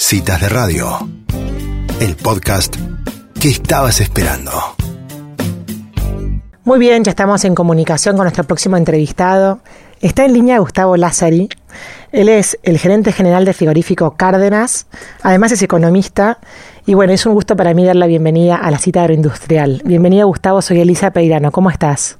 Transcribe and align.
Citas 0.00 0.40
de 0.40 0.48
Radio, 0.48 0.86
el 2.00 2.14
podcast 2.14 2.76
que 3.40 3.48
estabas 3.48 4.00
esperando. 4.00 4.52
Muy 6.64 6.78
bien, 6.78 7.02
ya 7.02 7.10
estamos 7.10 7.44
en 7.44 7.56
comunicación 7.56 8.14
con 8.16 8.24
nuestro 8.24 8.44
próximo 8.44 8.76
entrevistado. 8.76 9.58
Está 10.00 10.24
en 10.24 10.34
línea 10.34 10.60
Gustavo 10.60 10.96
Lázari. 10.96 11.48
Él 12.12 12.28
es 12.28 12.56
el 12.62 12.78
gerente 12.78 13.10
general 13.10 13.44
de 13.44 13.52
frigorífico 13.52 14.14
Cárdenas. 14.16 14.86
Además 15.22 15.50
es 15.50 15.62
economista. 15.62 16.38
Y 16.86 16.94
bueno, 16.94 17.12
es 17.12 17.26
un 17.26 17.34
gusto 17.34 17.56
para 17.56 17.74
mí 17.74 17.84
dar 17.84 17.96
la 17.96 18.06
bienvenida 18.06 18.54
a 18.54 18.70
la 18.70 18.78
cita 18.78 19.00
agroindustrial. 19.00 19.82
Bienvenida 19.84 20.24
Gustavo, 20.24 20.62
soy 20.62 20.80
Elisa 20.80 21.10
Peirano. 21.10 21.50
¿Cómo 21.50 21.70
estás? 21.70 22.17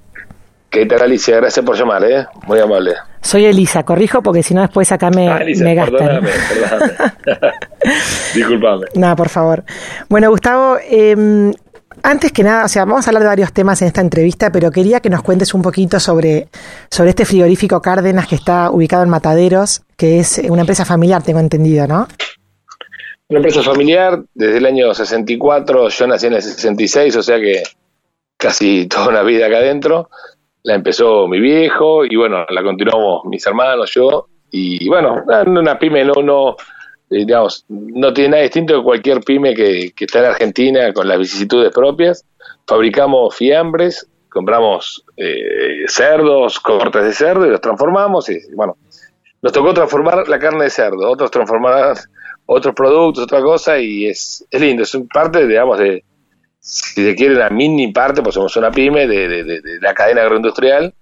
¿Qué 0.70 0.84
tal 0.86 1.02
Alicia? 1.02 1.36
Gracias 1.36 1.64
por 1.64 1.76
llamar, 1.76 2.04
¿eh? 2.04 2.26
Muy 2.46 2.58
amable. 2.60 2.94
Soy 3.22 3.46
Elisa, 3.46 3.84
corrijo 3.84 4.22
porque 4.22 4.42
si 4.42 4.52
no 4.54 4.60
después 4.60 4.92
acá 4.92 5.10
me, 5.10 5.28
Ah, 5.28 5.38
Elisa, 5.38 5.64
me 5.64 5.74
gastan. 5.74 5.98
perdóname, 5.98 6.30
perdóname. 6.48 6.92
Disculpame. 8.34 8.86
Nada, 8.94 9.16
por 9.16 9.28
favor. 9.28 9.64
Bueno, 10.08 10.28
Gustavo, 10.30 10.76
eh, 10.82 11.52
antes 12.02 12.32
que 12.32 12.42
nada, 12.42 12.66
o 12.66 12.68
sea, 12.68 12.84
vamos 12.84 13.06
a 13.06 13.10
hablar 13.10 13.22
de 13.22 13.28
varios 13.28 13.52
temas 13.52 13.80
en 13.82 13.88
esta 13.88 14.02
entrevista, 14.02 14.52
pero 14.52 14.70
quería 14.70 15.00
que 15.00 15.08
nos 15.10 15.22
cuentes 15.22 15.54
un 15.54 15.62
poquito 15.62 15.98
sobre, 15.98 16.48
sobre 16.90 17.10
este 17.10 17.24
frigorífico 17.24 17.80
Cárdenas 17.80 18.28
que 18.28 18.34
está 18.34 18.70
ubicado 18.70 19.02
en 19.02 19.08
Mataderos, 19.08 19.82
que 19.96 20.20
es 20.20 20.38
una 20.48 20.60
empresa 20.60 20.84
familiar, 20.84 21.22
tengo 21.22 21.40
entendido, 21.40 21.86
¿no? 21.86 22.06
Una 23.28 23.38
empresa 23.38 23.62
familiar, 23.62 24.22
desde 24.34 24.58
el 24.58 24.66
año 24.66 24.94
64, 24.94 25.88
yo 25.88 26.06
nací 26.06 26.26
en 26.26 26.34
el 26.34 26.42
66, 26.42 27.16
o 27.16 27.22
sea 27.22 27.38
que 27.40 27.62
casi 28.36 28.86
toda 28.86 29.08
una 29.08 29.22
vida 29.22 29.46
acá 29.46 29.56
adentro. 29.58 30.08
La 30.68 30.74
empezó 30.74 31.26
mi 31.26 31.40
viejo 31.40 32.04
y 32.04 32.14
bueno, 32.14 32.44
la 32.46 32.62
continuamos 32.62 33.24
mis 33.24 33.46
hermanos, 33.46 33.90
yo. 33.94 34.26
Y 34.50 34.86
bueno, 34.86 35.24
una 35.46 35.78
pyme 35.78 36.04
no, 36.04 36.12
no, 36.22 36.56
eh, 37.08 37.24
digamos, 37.24 37.64
no 37.68 38.12
tiene 38.12 38.32
nada 38.32 38.42
distinto 38.42 38.76
de 38.76 38.82
cualquier 38.82 39.20
pyme 39.20 39.54
que, 39.54 39.92
que 39.96 40.04
está 40.04 40.18
en 40.18 40.24
Argentina 40.26 40.92
con 40.92 41.08
las 41.08 41.18
vicisitudes 41.18 41.72
propias. 41.72 42.26
Fabricamos 42.66 43.34
fiambres, 43.34 44.10
compramos 44.28 45.02
eh, 45.16 45.84
cerdos, 45.86 46.60
cortes 46.60 47.02
de 47.02 47.12
cerdo 47.14 47.46
y 47.46 47.50
los 47.50 47.62
transformamos. 47.62 48.28
Y 48.28 48.38
bueno, 48.54 48.76
nos 49.40 49.52
tocó 49.52 49.72
transformar 49.72 50.28
la 50.28 50.38
carne 50.38 50.64
de 50.64 50.70
cerdo, 50.70 51.10
otros 51.10 51.30
transformar 51.30 51.96
otros 52.44 52.74
productos, 52.74 53.24
otra 53.24 53.40
cosa, 53.40 53.78
y 53.78 54.04
es, 54.04 54.46
es 54.50 54.60
lindo, 54.60 54.82
es 54.82 54.94
parte, 55.10 55.46
digamos, 55.46 55.78
de, 55.78 56.04
si 56.60 57.04
se 57.04 57.14
quiere, 57.14 57.34
una 57.34 57.50
mini 57.50 57.92
parte, 57.92 58.22
pues 58.22 58.34
somos 58.34 58.56
una 58.56 58.70
pyme 58.70 59.06
de, 59.06 59.28
de, 59.28 59.44
de, 59.44 59.60
de 59.60 59.80
la 59.80 59.94
cadena 59.94 60.22
agroindustrial, 60.22 60.94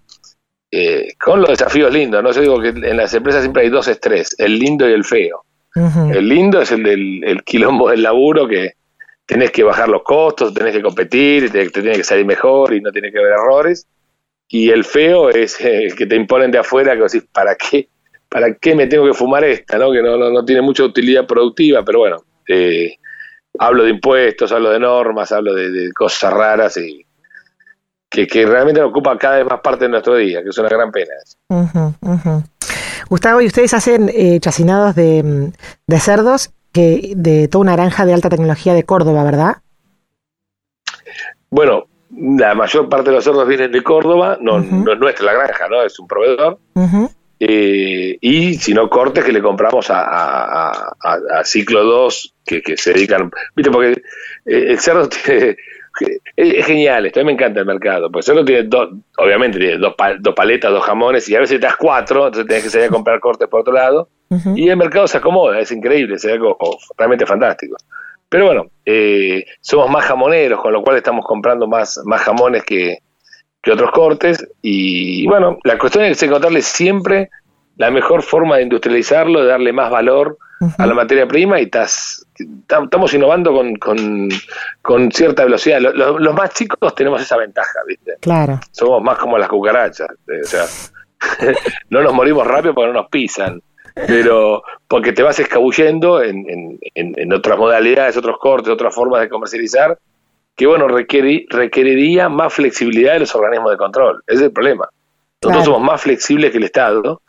eh, 0.71 1.15
con 1.23 1.41
los 1.41 1.51
desafíos 1.51 1.93
lindos, 1.93 2.23
¿no? 2.23 2.33
Yo 2.33 2.41
digo 2.41 2.61
que 2.61 2.69
en 2.69 2.97
las 2.97 3.15
empresas 3.15 3.43
siempre 3.43 3.63
hay 3.63 3.71
dos 3.71 3.89
estrés, 3.89 4.35
el 4.39 4.59
lindo 4.59 4.89
y 4.89 4.93
el 4.93 5.05
feo. 5.05 5.43
El 5.75 6.29
lindo 6.31 6.63
es 6.63 6.73
el 6.73 6.83
del 6.83 7.23
el 7.23 7.45
quilombo 7.45 7.91
del 7.91 8.03
laburo, 8.03 8.49
que 8.49 8.73
tenés 9.27 9.51
que 9.51 9.63
bajar 9.63 9.91
los 9.91 10.03
costos, 10.03 10.55
tenés 10.55 10.75
que 10.75 10.81
competir, 10.81 11.51
te, 11.51 11.69
te 11.69 11.83
tiene 11.83 11.97
que 11.99 12.05
salir 12.05 12.25
mejor 12.25 12.73
y 12.73 12.81
no 12.81 12.91
tiene 12.91 13.13
que 13.13 13.19
haber 13.19 13.33
errores. 13.33 13.87
Y 14.49 14.71
el 14.71 14.85
feo 14.85 15.29
es 15.29 15.61
eh, 15.61 15.85
el 15.85 15.95
que 15.95 16.07
te 16.07 16.17
imponen 16.17 16.51
de 16.51 16.59
afuera, 16.59 16.95
que 16.95 17.03
decís, 17.03 17.29
¿para 17.31 17.57
qué? 17.57 17.89
¿Para 18.29 18.55
qué 18.55 18.75
me 18.75 18.87
tengo 18.87 19.07
que 19.07 19.13
fumar 19.13 19.45
esta? 19.45 19.77
¿no? 19.77 19.93
Que 19.93 20.01
no, 20.01 20.17
no, 20.17 20.31
no 20.31 20.45
tiene 20.45 20.63
mucha 20.63 20.85
utilidad 20.85 21.27
productiva, 21.27 21.85
pero 21.85 21.99
bueno, 21.99 22.25
eh, 22.49 22.95
hablo 23.59 23.85
de 23.85 23.91
impuestos, 23.91 24.53
hablo 24.53 24.71
de 24.71 24.79
normas, 24.81 25.33
hablo 25.33 25.55
de, 25.55 25.71
de 25.71 25.93
cosas 25.93 26.33
raras 26.33 26.77
y 26.77 27.07
que, 28.09 28.27
que 28.27 28.47
realmente 28.47 28.81
nos 28.81 28.91
ocupa 28.91 29.17
cada 29.19 29.37
vez 29.39 29.47
más 29.47 29.61
parte 29.61 29.85
de 29.85 29.91
nuestro 29.91 30.17
día, 30.17 30.43
que 30.43 30.51
es 30.51 30.59
una 30.59 30.69
gran 30.69 30.91
pena. 30.91 31.13
Ujú. 31.49 32.43
Gustavo, 33.09 33.41
y 33.41 33.47
ustedes 33.47 33.75
hacen 33.75 34.11
eh, 34.13 34.39
chacinados 34.41 34.95
de, 34.95 35.53
de 35.87 36.01
cerdos 36.01 36.51
que 36.73 37.13
de 37.17 37.49
toda 37.49 37.63
una 37.63 37.77
granja 37.77 38.05
de 38.05 38.15
alta 38.15 38.29
tecnología 38.29 38.75
de 38.75 38.85
Córdoba, 38.85 39.25
¿verdad? 39.25 39.57
Bueno, 41.51 41.85
la 42.11 42.55
mayor 42.55 42.89
parte 42.89 43.11
de 43.11 43.17
los 43.17 43.25
cerdos 43.25 43.47
vienen 43.47 43.73
de 43.73 43.83
Córdoba, 43.83 44.39
no, 44.41 44.57
Ujú. 44.57 44.77
no 44.77 44.93
es 44.93 44.99
nuestra 44.99 45.27
la 45.27 45.33
granja, 45.35 45.69
¿no? 45.69 45.83
Es 45.83 45.99
un 45.99 46.07
proveedor. 46.07 46.59
Eh, 47.39 48.17
y 48.21 48.55
si 48.55 48.73
no, 48.73 48.89
cortes 48.89 49.25
que 49.25 49.33
le 49.33 49.43
compramos 49.43 49.91
a, 49.91 50.03
a- 50.03 50.93
a- 51.03 51.41
a 51.41 51.45
Ciclo 51.45 51.85
2, 51.85 52.35
que, 52.45 52.63
que 52.63 52.77
se 52.77 52.93
dedican. 52.95 53.31
Viste, 53.55 53.71
porque 53.71 53.91
eh, 54.47 54.67
el 54.71 54.79
cerdo 54.79 55.09
tiene. 55.25 55.57
Es, 56.37 56.67
genial, 56.67 57.07
esto 57.07 57.21
a 57.21 57.23
mí 57.23 57.29
me 57.29 57.33
encanta 57.33 57.61
el 57.61 57.67
mercado. 57.67 58.11
Pues 58.11 58.29
el 58.29 58.35
cerdo 58.35 58.45
tiene 58.45 58.63
dos, 58.65 58.91
obviamente 59.17 59.59
tiene 59.59 59.79
dos, 59.79 59.95
dos 60.21 60.35
paletas, 60.35 60.71
dos 60.71 60.85
jamones, 60.85 61.27
y 61.29 61.35
a 61.37 61.41
veces 61.41 61.59
te 61.59 61.67
das 61.67 61.77
cuatro, 61.77 62.27
entonces 62.27 62.47
tenés 62.47 62.65
que 62.65 62.71
salir 62.71 62.89
a 62.89 62.91
comprar 62.91 63.19
cortes 63.21 63.49
por 63.49 63.61
otro 63.61 63.73
lado. 63.73 64.09
Y 64.57 64.69
el 64.69 64.77
mercado 64.77 65.07
se 65.07 65.19
acomoda, 65.19 65.59
es 65.61 65.71
increíble, 65.73 66.17
es 66.17 66.25
algo 66.27 66.59
realmente 66.99 67.25
fantástico. 67.25 67.77
Pero 68.29 68.47
bueno, 68.47 68.67
eh, 68.85 69.45
somos 69.61 69.89
más 69.89 70.05
jamoneros, 70.05 70.61
con 70.61 70.73
lo 70.73 70.83
cual 70.83 70.97
estamos 70.97 71.25
comprando 71.25 71.67
más, 71.69 72.01
más 72.05 72.21
jamones 72.23 72.65
que, 72.65 72.99
que 73.67 73.73
otros 73.73 73.91
cortes. 73.91 74.47
Y 74.63 75.27
bueno, 75.27 75.59
la 75.65 75.77
cuestión 75.77 76.05
es 76.05 76.23
encontrarle 76.23 76.63
siempre 76.63 77.29
la 77.77 77.91
mejor 77.91 78.23
forma 78.23 78.57
de 78.57 78.63
industrializarlo, 78.63 79.41
de 79.43 79.49
darle 79.49 79.73
más 79.73 79.91
valor 79.91 80.39
a 80.79 80.87
la 80.87 80.95
materia 80.95 81.27
prima 81.29 81.61
y 81.61 81.65
estás- 81.65 82.25
tam- 82.67 82.85
estamos 82.85 83.13
innovando 83.13 83.53
con, 83.53 83.75
con, 83.77 84.29
con 84.81 85.11
cierta 85.13 85.45
velocidad. 85.45 85.81
Lo- 85.81 85.93
lo- 85.93 86.19
los 86.19 86.35
más 86.35 86.55
chicos 86.55 86.95
tenemos 86.95 87.21
esa 87.21 87.37
ventaja, 87.37 87.81
¿viste? 87.87 88.13
Claro. 88.21 88.59
somos 88.71 89.03
más 89.03 89.19
como 89.19 89.37
las 89.37 89.49
cucarachas. 89.49 90.09
eh, 90.29 90.41
O 90.43 90.47
sea, 90.47 90.65
no 91.91 92.03
nos 92.03 92.15
morimos 92.15 92.47
rápido 92.47 92.73
porque 92.75 92.87
no 92.93 92.95
nos 93.01 93.11
pisan, 93.11 93.61
pero 94.07 94.63
porque 94.89 95.13
te 95.13 95.23
vas 95.23 95.39
escabullendo 95.41 96.23
en, 96.23 96.49
en, 96.49 96.79
en- 96.95 97.15
en 97.19 97.33
otras 97.33 97.59
modalidades, 97.59 98.17
otros 98.17 98.39
cortes, 98.39 98.73
otras 98.73 98.95
formas 98.95 99.21
de 99.21 99.29
comercializar, 99.29 99.99
que 100.57 100.67
bueno, 100.67 100.89
requeri- 100.89 101.47
requeriría 101.51 102.29
más 102.29 102.53
flexibilidad 102.55 103.13
de 103.15 103.21
los 103.21 103.35
organismos 103.35 103.71
de 103.73 103.77
control. 103.77 104.23
Ese 104.27 104.37
es 104.39 104.43
el 104.47 104.53
problema. 104.53 104.89
Nosotros 105.43 105.65
Claro. 105.65 105.65
somos 105.65 105.83
más 105.83 106.01
flexibles 106.01 106.51
que 106.51 106.59
el 106.59 106.65
Estado 106.65 107.21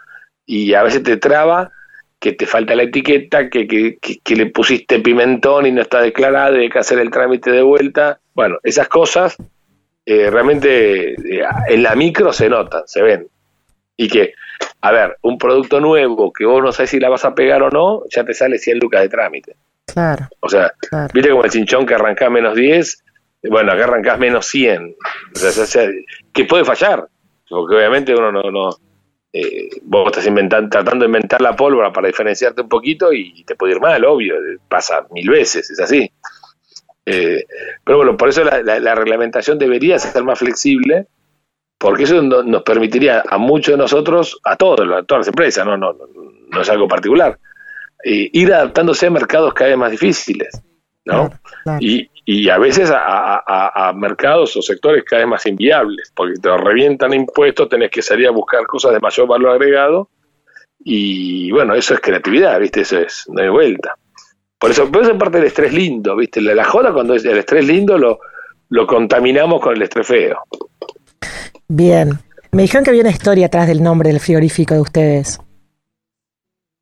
y 0.46 0.74
a 0.74 0.84
veces 0.84 1.04
te 1.04 1.18
traba 1.18 1.72
que 2.20 2.34
te 2.34 2.46
falta 2.48 2.74
la 2.74 2.84
etiqueta, 2.84 3.50
que, 3.50 3.68
que, 3.68 3.98
que- 4.02 4.20
que 4.24 4.36
le 4.36 4.48
pusiste 4.48 5.00
pimentón 5.00 5.66
y 5.68 5.72
no 5.72 5.82
está 5.82 6.02
declarado, 6.02 6.58
y 6.58 6.62
hay 6.64 6.70
que 6.70 6.80
hacer 6.80 6.98
el 7.00 7.12
trámite 7.12 7.52
de 7.52 7.62
vuelta. 7.62 8.20
Bueno, 8.34 8.58
esas 8.64 8.88
cosas 8.88 9.36
eh, 10.06 10.30
realmente 10.32 11.12
eh, 11.14 11.44
en 11.68 11.84
la 11.84 11.94
micro 11.96 12.32
se 12.34 12.50
notan, 12.50 12.84
se 12.88 13.02
ven. 13.04 13.28
Y 13.98 14.08
que, 14.08 14.34
a 14.82 14.92
ver, 14.92 15.18
un 15.24 15.38
producto 15.38 15.80
nuevo 15.82 16.32
que 16.32 16.46
vos 16.46 16.64
no 16.64 16.72
sabés 16.72 16.92
si 16.92 17.00
la 17.00 17.10
vas 17.10 17.26
a 17.26 17.36
pegar 17.36 17.62
o 17.62 17.70
no, 17.70 18.04
ya 18.10 18.24
te 18.24 18.34
sale 18.34 18.58
100 18.58 18.80
lucas 18.80 19.02
de 19.02 19.10
trámite. 19.10 19.56
Claro, 19.86 20.28
O 20.40 20.48
sea, 20.50 20.72
claro. 20.90 21.10
viste 21.14 21.30
como 21.30 21.44
el 21.44 21.52
chinchón 21.52 21.86
que 21.86 21.96
arrancás 21.96 22.32
menos 22.32 22.56
10, 22.56 23.04
bueno, 23.50 23.72
acá 23.72 23.84
arrancás 23.86 24.20
menos 24.20 24.46
100. 24.48 24.96
O 25.36 25.38
sea, 25.38 25.50
o 25.64 25.66
sea, 25.66 25.90
que 26.34 26.46
puede 26.46 26.66
fallar, 26.66 27.08
porque 27.50 27.76
obviamente 27.76 28.14
uno 28.16 28.32
no... 28.32 28.44
no 28.52 28.70
eh, 29.34 29.70
vos 29.84 30.08
estás 30.08 30.26
inventando, 30.26 30.70
tratando 30.70 31.04
de 31.04 31.08
inventar 31.10 31.42
la 31.42 31.56
pólvora 31.56 31.92
para 31.92 32.08
diferenciarte 32.08 32.62
un 32.62 32.70
poquito 32.70 33.12
y 33.14 33.44
te 33.44 33.56
puede 33.56 33.74
ir 33.74 33.82
mal, 33.82 34.04
obvio, 34.06 34.36
pasa 34.70 35.06
mil 35.12 35.30
veces, 35.30 35.70
es 35.70 35.80
así. 35.80 36.10
Eh, 37.06 37.46
pero 37.84 37.98
bueno, 37.98 38.18
por 38.18 38.30
eso 38.30 38.44
la, 38.44 38.62
la- 38.64 38.80
la 38.80 38.96
reglamentación 38.96 39.58
debería 39.60 40.00
ser 40.00 40.24
más 40.24 40.40
flexible, 40.40 41.08
porque 41.78 42.04
eso 42.04 42.22
no- 42.22 42.42
nos 42.44 42.64
permitiría 42.64 43.24
a 43.30 43.38
muchos 43.38 43.74
de 43.74 43.78
nosotros, 43.78 44.40
a 44.44 44.56
todos, 44.56 44.80
a 44.82 45.04
todas 45.04 45.20
las 45.22 45.28
empresas, 45.28 45.66
no, 45.66 45.78
no, 45.78 45.94
no, 45.94 46.06
no 46.50 46.62
es 46.62 46.70
algo 46.70 46.88
particular, 46.88 47.38
eh, 48.04 48.30
ir 48.34 48.54
adaptándose 48.54 49.08
a 49.08 49.12
mercados 49.12 49.54
cada 49.54 49.70
vez 49.70 49.78
más 49.78 49.92
difíciles, 49.92 50.62
¿no? 51.06 51.30
Claro, 51.30 51.40
claro. 51.64 51.80
Y, 51.82 52.10
y 52.30 52.50
a 52.50 52.58
veces 52.58 52.92
a, 52.92 52.98
a- 53.00 53.44
a- 53.48 53.88
a 53.90 53.94
mercados 53.94 54.56
o 54.58 54.62
sectores 54.62 55.06
cada 55.06 55.22
vez 55.22 55.30
más 55.30 55.46
inviables, 55.46 56.12
porque 56.14 56.38
te 56.40 56.56
revientan 56.58 57.14
impuestos, 57.14 57.70
tenés 57.70 57.90
que 57.90 58.02
salir 58.02 58.28
a 58.28 58.32
buscar 58.32 58.66
cosas 58.68 58.92
de 58.92 59.00
mayor 59.00 59.28
valor 59.28 59.52
agregado, 59.52 60.10
y 60.84 61.50
bueno, 61.52 61.74
eso 61.74 61.94
es 61.94 62.02
creatividad, 62.02 62.60
¿viste? 62.60 62.82
Eso 62.82 63.00
es, 63.00 63.24
no 63.30 63.42
hay 63.42 63.50
vuelta. 63.50 63.96
Por 64.60 64.72
eso, 64.72 64.92
por 64.92 65.04
eso 65.04 65.12
es 65.14 65.18
parte 65.18 65.38
del 65.38 65.48
estrés 65.48 65.72
lindo, 65.72 66.16
¿viste? 66.18 66.42
La, 66.42 66.54
la 66.54 66.66
joda 66.66 66.92
cuando 66.92 67.14
es 67.16 67.24
el 67.24 67.38
estrés 67.38 67.66
lindo 67.66 67.98
lo, 67.98 68.20
lo 68.70 68.86
contaminamos 68.86 69.62
con 69.62 69.76
el 69.76 69.82
estrés 69.84 70.06
feo. 70.08 70.40
Bien. 71.68 72.12
Me 72.52 72.64
dijeron 72.64 72.84
que 72.84 72.90
había 72.90 73.02
una 73.04 73.12
historia 73.12 73.46
atrás 73.48 73.68
del 73.68 73.82
nombre 73.84 74.10
del 74.10 74.20
frigorífico 74.20 74.74
de 74.74 74.82
ustedes. 74.82 75.40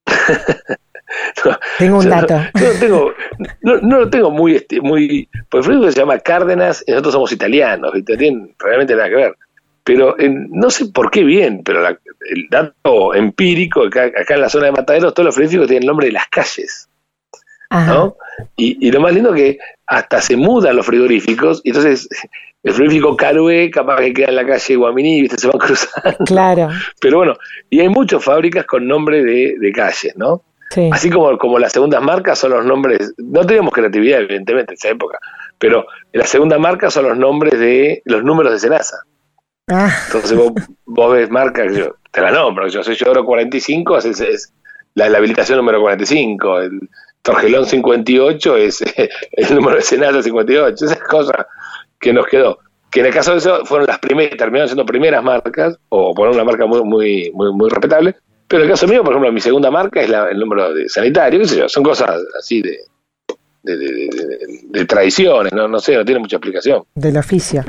Tengo 1.77 1.99
un 1.99 2.09
dato. 2.09 2.33
no 2.53 2.79
tengo, 2.79 3.13
no, 3.61 3.77
no 3.81 3.99
lo 3.99 4.09
tengo 4.09 4.31
muy, 4.31 4.55
este, 4.55 4.79
muy, 4.81 5.29
pues 5.49 5.59
el 5.61 5.63
frigorífico 5.65 5.91
se 5.93 5.99
llama 5.99 6.19
Cárdenas 6.19 6.83
y 6.87 6.91
nosotros 6.91 7.13
somos 7.13 7.31
italianos, 7.31 7.93
¿viste? 7.93 8.13
No 8.13 8.19
tienen 8.19 8.55
realmente 8.59 8.95
nada 8.95 9.09
que 9.09 9.15
ver. 9.15 9.35
Pero 9.83 10.19
en- 10.19 10.49
no 10.51 10.69
sé 10.69 10.87
por 10.87 11.11
qué 11.11 11.23
bien, 11.23 11.61
pero 11.63 11.81
la- 11.81 11.99
el 12.29 12.47
dato 12.49 13.13
empírico, 13.13 13.83
acá, 13.83 14.05
acá 14.05 14.33
en 14.35 14.41
la 14.41 14.49
zona 14.49 14.65
de 14.67 14.71
Mataderos, 14.71 15.13
todos 15.13 15.25
los 15.27 15.35
frigoríficos 15.35 15.67
tienen 15.67 15.83
el 15.83 15.87
nombre 15.87 16.07
de 16.07 16.13
las 16.13 16.27
calles. 16.29 16.89
¿no? 17.87 18.15
Y, 18.55 18.87
y 18.87 18.91
lo 18.91 19.01
más 19.01 19.13
lindo 19.13 19.33
que 19.33 19.57
hasta 19.87 20.21
se 20.21 20.37
mudan 20.37 20.75
los 20.75 20.85
frigoríficos, 20.85 21.61
y 21.63 21.69
entonces 21.69 22.07
el 22.63 22.73
frigorífico 22.73 23.17
Carué 23.17 23.69
capaz 23.71 23.97
que 23.97 24.13
queda 24.13 24.27
en 24.29 24.35
la 24.35 24.45
calle 24.45 24.75
Guaminí, 24.75 25.21
¿viste? 25.21 25.37
se 25.37 25.47
van 25.47 25.57
cruzando. 25.59 26.17
Claro. 26.25 26.69
Pero 27.01 27.17
bueno, 27.17 27.35
y 27.69 27.79
hay 27.81 27.89
muchas 27.89 28.23
fábricas 28.23 28.65
con 28.65 28.87
nombre 28.87 29.23
de, 29.23 29.55
de 29.59 29.71
calles, 29.71 30.13
¿no? 30.15 30.43
Así 30.91 31.09
como, 31.09 31.37
como 31.37 31.59
las 31.59 31.71
segundas 31.71 32.01
marcas 32.01 32.39
son 32.39 32.51
los 32.51 32.65
nombres, 32.65 33.13
no 33.17 33.45
teníamos 33.45 33.73
creatividad 33.73 34.21
evidentemente 34.21 34.73
en 34.73 34.75
esa 34.75 34.89
época, 34.89 35.19
pero 35.57 35.85
las 36.11 36.29
segundas 36.29 36.59
marcas 36.59 36.93
son 36.93 37.05
los 37.07 37.17
nombres 37.17 37.59
de 37.59 38.01
los 38.05 38.23
números 38.23 38.51
de 38.51 38.59
Senasa. 38.59 38.97
Ah. 39.67 39.89
Entonces 40.07 40.37
vos, 40.85 41.13
ves 41.13 41.29
marcas, 41.29 41.75
yo 41.75 41.95
te 42.11 42.21
la 42.21 42.31
nombro, 42.31 42.67
yo 42.67 42.83
soy 42.83 42.95
Lloro 42.95 43.25
45, 43.25 43.97
es, 43.97 44.21
es 44.21 44.53
la, 44.93 45.05
habilitación 45.05 45.57
número 45.57 45.81
45, 45.81 46.59
el 46.59 46.89
Torgelón 47.21 47.65
58 47.65 48.57
es 48.57 48.83
el 49.31 49.55
número 49.55 49.77
de 49.77 49.81
Senasa 49.81 50.21
58, 50.21 50.85
esas 50.85 50.99
cosas 50.99 51.45
que 51.99 52.13
nos 52.13 52.27
quedó. 52.27 52.59
Que 52.91 52.99
en 53.01 53.07
el 53.07 53.13
caso 53.13 53.31
de 53.31 53.39
eso 53.39 53.65
fueron 53.65 53.87
las 53.87 53.99
primeras, 53.99 54.37
terminaron 54.37 54.69
siendo 54.69 54.85
primeras 54.85 55.23
marcas, 55.23 55.77
o 55.89 56.13
poner 56.13 56.33
una 56.33 56.43
marca 56.43 56.65
muy, 56.65 56.83
muy, 56.83 57.31
muy, 57.33 57.51
muy 57.51 57.69
respetable, 57.69 58.15
pero 58.55 58.63
en 58.63 58.69
el 58.69 58.73
caso 58.73 58.87
mío, 58.87 59.03
por 59.03 59.11
ejemplo, 59.11 59.33
mi 59.33 59.41
segunda 59.41 59.69
marca 59.69 60.01
es 60.01 60.09
el 60.09 60.39
número 60.39 60.73
de 60.73 60.87
sanitario, 60.87 61.41
qué 61.41 61.45
sé 61.45 61.57
yo, 61.57 61.67
son 61.67 61.83
cosas 61.83 62.09
así 62.39 62.61
de, 62.61 62.79
de, 63.63 64.85
tradiciones, 64.85 65.51
¿no? 65.51 65.67
no 65.67 65.77
sé, 65.79 65.97
no 65.97 66.05
tiene 66.05 66.21
mucha 66.21 66.37
explicación. 66.37 66.83
Del 66.95 67.17
oficio. 67.17 67.65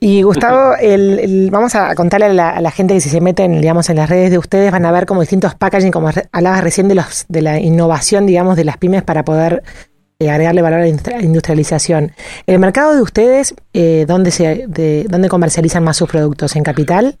Y 0.00 0.22
Gustavo, 0.22 0.74
el, 0.80 1.48
vamos 1.52 1.76
a 1.76 1.94
contarle 1.94 2.26
a 2.26 2.60
la, 2.60 2.70
gente 2.72 2.94
que 2.94 3.00
si 3.00 3.08
se 3.08 3.20
meten, 3.20 3.60
digamos, 3.60 3.88
en 3.88 3.98
las 3.98 4.10
redes 4.10 4.32
de 4.32 4.38
ustedes 4.38 4.72
van 4.72 4.84
a 4.84 4.90
ver 4.90 5.06
como 5.06 5.20
distintos 5.20 5.54
packaging, 5.54 5.92
como 5.92 6.10
hablabas 6.32 6.64
recién 6.64 6.88
de, 6.88 6.96
los, 6.96 7.24
de 7.28 7.42
la 7.42 7.60
innovación, 7.60 8.26
digamos, 8.26 8.56
de 8.56 8.64
las 8.64 8.78
pymes 8.78 9.04
para 9.04 9.24
poder 9.24 9.62
eh, 10.18 10.28
agregarle 10.28 10.60
valor 10.60 10.80
a 10.80 10.82
la 10.82 11.22
industrialización. 11.22 12.10
¿El 12.48 12.58
mercado 12.58 12.96
de 12.96 13.02
ustedes, 13.02 13.54
eh, 13.74 14.06
dónde, 14.08 14.32
se, 14.32 14.64
de, 14.66 15.06
dónde 15.08 15.28
comercializan 15.28 15.84
más 15.84 15.98
sus 15.98 16.08
productos? 16.08 16.56
¿En 16.56 16.64
Capital? 16.64 17.16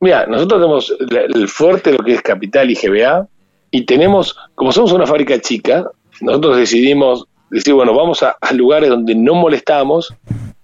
Mira, 0.00 0.26
nosotros 0.26 0.60
tenemos 0.60 0.96
el 1.34 1.48
fuerte 1.48 1.92
lo 1.92 1.98
que 1.98 2.14
es 2.14 2.22
Capital 2.22 2.70
y 2.70 2.74
GBA, 2.74 3.28
y 3.70 3.84
tenemos, 3.84 4.36
como 4.54 4.72
somos 4.72 4.92
una 4.92 5.06
fábrica 5.06 5.40
chica, 5.40 5.90
nosotros 6.20 6.56
decidimos 6.56 7.26
decir, 7.50 7.74
bueno, 7.74 7.94
vamos 7.94 8.22
a, 8.22 8.36
lugares 8.54 8.90
donde 8.90 9.14
no 9.14 9.34
molestamos 9.34 10.14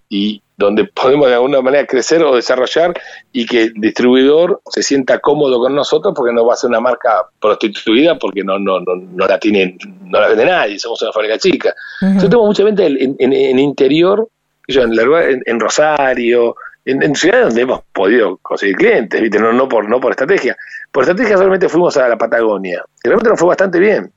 y 0.09 0.43
donde 0.56 0.85
podemos 0.85 1.29
de 1.29 1.35
alguna 1.35 1.61
manera 1.61 1.87
crecer 1.87 2.23
o 2.23 2.35
desarrollar 2.35 2.94
y 3.33 3.44
que 3.44 3.65
el 3.65 3.75
distribuidor 3.75 4.62
se 4.71 4.83
sienta 4.83 5.19
cómodo 5.19 5.59
con 5.59 5.75
nosotros 5.75 6.15
porque 6.17 6.32
no 6.32 6.47
va 6.47 6.55
a 6.55 6.56
ser 6.56 6.71
una 6.71 6.81
marca 6.81 7.27
prostituida 7.39 8.19
porque 8.19 8.43
no 8.43 8.59
no 8.59 8.81
no, 8.81 8.94
no 8.97 9.27
la 9.27 9.39
tiene 9.39 9.77
no 10.05 10.19
la 10.19 10.29
vende 10.29 10.47
nadie 10.47 10.79
somos 10.79 11.03
una 11.03 11.12
fábrica 11.12 11.37
chica 11.37 11.75
yo 12.00 12.29
tengo 12.31 12.47
mucha 12.47 12.65
venta 12.65 12.87
en, 12.87 13.17
en, 13.19 13.59
interior 13.59 14.27
en, 14.69 15.43
en, 15.44 15.61
Rosario 15.61 16.56
en, 16.87 17.15
ciudades 17.17 17.47
donde 17.47 17.62
hemos 17.62 17.81
podido 17.93 18.37
conseguir 18.38 18.77
clientes, 18.77 19.21
¿viste? 19.21 19.41
No, 19.41 19.53
no, 19.53 19.69
por, 19.69 19.88
no 19.88 20.00
por 20.00 20.12
estrategia. 20.12 20.56
Por 20.93 21.03
estrategia 21.03 21.37
solamente 21.37 21.69
fuimos 21.69 21.97
a 21.97 22.09
la 22.09 22.17
Patagonia. 22.17 22.85
Y 23.03 23.09
realmente 23.09 23.31
nos 23.31 23.41
fue 23.41 23.49
bastante 23.49 23.81
bien. 23.81 24.12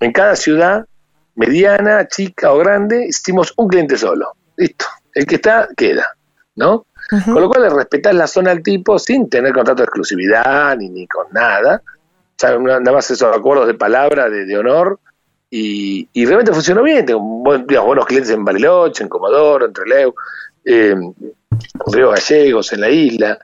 En 0.00 0.12
cada 0.12 0.36
ciudad, 0.36 0.84
mediana, 1.34 2.06
chica 2.06 2.52
o 2.52 2.58
grande, 2.58 3.06
hicimos 3.06 3.54
un 3.56 3.68
cliente 3.68 3.96
solo. 3.96 4.32
Listo. 4.56 4.84
El 5.14 5.26
que 5.26 5.36
está, 5.36 5.68
queda. 5.76 6.06
¿No? 6.56 6.86
Con 7.08 7.40
lo 7.40 7.48
cual 7.48 7.62
le 7.62 7.70
respetás 7.70 8.14
la 8.14 8.26
zona 8.26 8.50
al 8.50 8.62
tipo 8.62 8.98
sin 8.98 9.28
tener 9.28 9.52
contrato 9.52 9.82
de 9.82 9.84
exclusividad 9.84 10.76
ni, 10.76 10.90
ni 10.90 11.06
con 11.06 11.26
nada. 11.32 11.82
O 11.86 12.34
sea, 12.36 12.58
nada 12.58 12.92
más 12.92 13.10
esos 13.10 13.34
acuerdos 13.34 13.66
de 13.66 13.74
palabra, 13.74 14.28
de, 14.28 14.44
de 14.44 14.58
honor. 14.58 15.00
Y, 15.50 16.08
y, 16.12 16.26
realmente 16.26 16.52
funcionó 16.52 16.82
bien. 16.82 17.06
Tengo 17.06 17.20
buenos 17.20 18.06
clientes 18.06 18.30
en 18.30 18.44
Bariloche, 18.44 19.04
en 19.04 19.08
Comodoro, 19.08 19.66
en 19.66 19.72
Trelew. 19.72 20.14
Eh, 20.64 20.96
Río 21.86 22.10
Gallegos, 22.10 22.72
en 22.72 22.80
la 22.80 22.90
isla. 22.90 23.38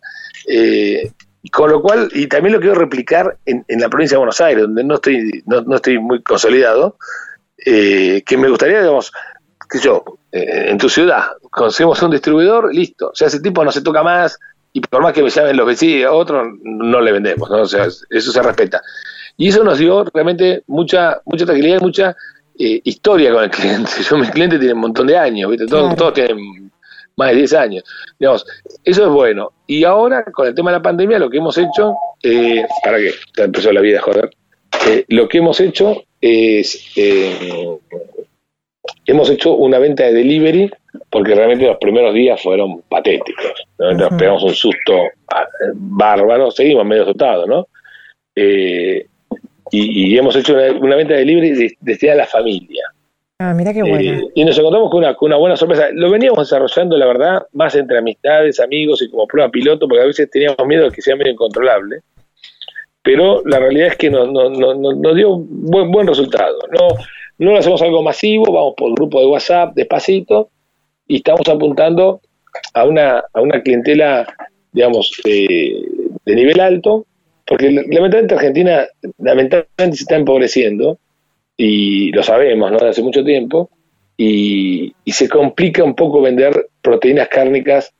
Eh, 0.46 1.12
con 1.50 1.70
lo 1.70 1.80
cual, 1.80 2.10
y 2.12 2.26
también 2.26 2.54
lo 2.54 2.60
quiero 2.60 2.74
replicar 2.74 3.38
en, 3.46 3.64
la 3.68 3.88
provincia 3.88 4.16
de 4.16 4.18
Buenos 4.18 4.40
Aires, 4.40 4.62
donde 4.62 4.84
no 4.84 4.96
estoy, 4.96 5.42
no, 5.46 5.74
estoy 5.74 5.98
muy 5.98 6.22
consolidado, 6.22 6.96
eh, 7.64 8.22
que 8.26 8.36
me 8.36 8.48
gustaría, 8.48 8.80
digamos, 8.80 9.10
que 9.70 9.78
yo, 9.78 10.04
eh, 10.32 10.66
en 10.68 10.76
tu 10.76 10.88
ciudad, 10.88 11.24
conseguimos 11.50 12.02
un 12.02 12.10
distribuidor, 12.10 12.74
listo. 12.74 13.10
O 13.10 13.14
sea, 13.14 13.28
ese 13.28 13.40
tipo 13.40 13.64
no 13.64 13.72
se 13.72 13.80
toca 13.80 14.02
más, 14.02 14.38
y 14.72 14.80
por 14.80 15.02
más 15.02 15.14
que 15.14 15.22
me 15.22 15.30
llamen 15.30 15.56
los 15.56 15.66
vecinos, 15.66 16.12
otros 16.12 16.46
no 16.62 17.00
le 17.00 17.12
vendemos, 17.12 17.48
¿no? 17.48 17.62
O 17.62 17.66
sea, 17.66 17.86
eso 17.86 18.32
se 18.32 18.42
respeta. 18.42 18.82
Y 19.36 19.48
eso 19.48 19.64
nos 19.64 19.78
dio 19.78 20.04
realmente 20.12 20.62
mucha, 20.66 21.22
mucha 21.24 21.46
tranquilidad 21.46 21.78
y 21.80 21.84
mucha 21.84 22.16
historia 22.54 23.32
con 23.32 23.44
el 23.44 23.50
cliente. 23.50 23.90
Yo, 24.10 24.18
mis 24.18 24.30
clientes 24.30 24.58
tienen 24.58 24.76
un 24.76 24.82
montón 24.82 25.06
de 25.06 25.16
años, 25.16 25.50
¿viste? 25.50 25.66
Todos, 25.66 25.96
todos 25.96 26.12
tienen 26.12 26.69
más 27.20 27.30
de 27.30 27.36
10 27.36 27.52
años. 27.54 27.84
Digamos, 28.18 28.46
eso 28.84 29.04
es 29.04 29.10
bueno. 29.10 29.52
Y 29.66 29.84
ahora, 29.84 30.24
con 30.24 30.46
el 30.48 30.54
tema 30.54 30.70
de 30.70 30.78
la 30.78 30.82
pandemia, 30.82 31.18
lo 31.18 31.30
que 31.30 31.36
hemos 31.36 31.56
hecho, 31.58 31.94
eh, 32.22 32.64
¿para 32.82 32.98
qué? 32.98 33.12
Ya 33.36 33.44
empezó 33.44 33.72
la 33.72 33.80
vida, 33.80 34.00
joder. 34.00 34.30
Eh, 34.88 35.04
lo 35.08 35.28
que 35.28 35.38
hemos 35.38 35.60
hecho 35.60 36.02
es, 36.20 36.92
eh, 36.96 37.78
hemos 39.06 39.30
hecho 39.30 39.54
una 39.54 39.78
venta 39.78 40.04
de 40.04 40.14
delivery, 40.14 40.70
porque 41.10 41.34
realmente 41.34 41.66
los 41.66 41.76
primeros 41.78 42.14
días 42.14 42.40
fueron 42.40 42.82
patéticos. 42.88 43.52
Nos 43.78 44.10
pegamos 44.14 44.42
un 44.42 44.54
susto 44.54 44.94
ah, 45.28 45.46
bárbaro, 45.74 46.50
seguimos 46.50 46.84
medio 46.84 47.02
asustados, 47.02 47.46
¿no? 47.46 47.66
y, 49.72 50.16
hemos 50.16 50.34
hecho 50.34 50.56
una, 50.80 50.96
venta 50.96 51.12
de 51.12 51.20
delivery 51.20 51.76
desde 51.80 52.10
a 52.10 52.14
la 52.14 52.26
familia. 52.26 52.84
Ah, 53.42 53.54
mira 53.54 53.72
qué 53.72 53.82
bueno. 53.82 53.98
Eh, 53.98 54.32
y 54.34 54.44
nos 54.44 54.58
encontramos 54.58 54.90
con 54.90 54.98
una, 54.98 55.14
con 55.14 55.28
una 55.28 55.38
buena 55.38 55.56
sorpresa. 55.56 55.88
Lo 55.94 56.10
veníamos 56.10 56.40
desarrollando, 56.40 56.98
la 56.98 57.06
verdad, 57.06 57.46
más 57.54 57.74
entre 57.74 57.96
amistades, 57.96 58.60
amigos 58.60 59.00
y 59.00 59.08
como 59.08 59.26
prueba 59.26 59.50
piloto, 59.50 59.88
porque 59.88 60.02
a 60.02 60.06
veces 60.06 60.30
teníamos 60.30 60.58
miedo 60.66 60.84
de 60.84 60.90
que 60.90 61.00
sea 61.00 61.16
medio 61.16 61.32
incontrolable. 61.32 62.02
Pero 63.02 63.40
la 63.46 63.58
realidad 63.58 63.86
es 63.88 63.96
que 63.96 64.10
nos, 64.10 64.30
nos, 64.30 65.16
dio 65.16 65.30
un 65.30 65.48
buen, 65.70 65.90
buen 65.90 66.06
resultado. 66.06 66.58
No, 66.70 66.88
no 67.38 67.52
lo 67.52 67.58
hacemos 67.58 67.80
algo 67.80 68.02
masivo, 68.02 68.52
vamos 68.52 68.74
por 68.76 68.92
grupo 68.92 69.20
de 69.20 69.28
WhatsApp, 69.28 69.72
despacito, 69.74 70.50
y 71.08 71.16
estamos 71.16 71.48
apuntando 71.48 72.20
a 72.74 72.84
una, 72.84 73.24
a 73.32 73.40
una 73.40 73.62
clientela, 73.62 74.26
digamos, 74.70 75.18
eh, 75.24 75.82
de 76.26 76.34
nivel 76.34 76.60
alto, 76.60 77.06
porque 77.46 77.70
lamentablemente 77.70 78.34
Argentina 78.34 78.86
lamentablemente 79.16 79.96
se 79.96 80.02
está 80.02 80.16
empobreciendo 80.16 80.98
y 81.62 82.10
lo 82.12 82.22
sabemos, 82.22 82.72
¿no? 82.72 82.78
De 82.78 82.88
hace 82.88 83.02
mucho 83.02 83.22
tiempo, 83.22 83.68
y, 84.16 84.94
se 85.06 85.28
complica 85.28 85.84
un 85.84 85.94
poco 85.94 86.22
vender 86.22 86.70
proteínas 86.80 87.28
cárnicas 87.28 87.92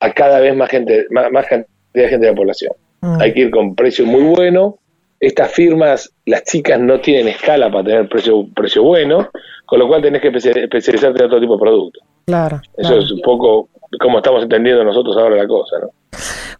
a 0.00 0.14
cada 0.14 0.40
vez 0.40 0.56
más 0.56 0.70
gente, 0.70 1.06
más, 1.10 1.46
cantidad 1.46 1.66
de 1.92 2.08
gente 2.08 2.24
de 2.24 2.32
la 2.32 2.36
población. 2.36 2.72
Mm. 3.02 3.20
Hay 3.20 3.34
que 3.34 3.40
ir 3.40 3.50
con 3.50 3.74
precio 3.74 4.06
muy 4.06 4.22
bueno. 4.22 4.78
Estas 5.20 5.52
firmas, 5.52 6.10
las 6.24 6.44
chicas 6.44 6.80
no 6.80 7.00
tienen 7.00 7.28
escala 7.28 7.70
para 7.70 7.84
tener 7.84 8.08
precio, 8.08 8.46
precio 8.54 8.82
bueno, 8.82 9.28
con 9.66 9.78
lo 9.78 9.88
cual 9.88 10.00
tenés 10.00 10.22
que 10.22 10.28
especializarte 10.28 11.20
en 11.20 11.26
otro 11.26 11.40
tipo 11.40 11.56
de 11.56 11.60
productos. 11.60 12.02
Claro. 12.24 12.62
Eso 12.78 12.98
es 12.98 13.12
un 13.12 13.20
poco 13.20 13.68
como 14.00 14.18
estamos 14.18 14.42
entendiendo 14.42 14.82
nosotros 14.84 15.14
ahora 15.18 15.36
la 15.36 15.46
cosa, 15.46 15.76
¿no? 15.82 15.90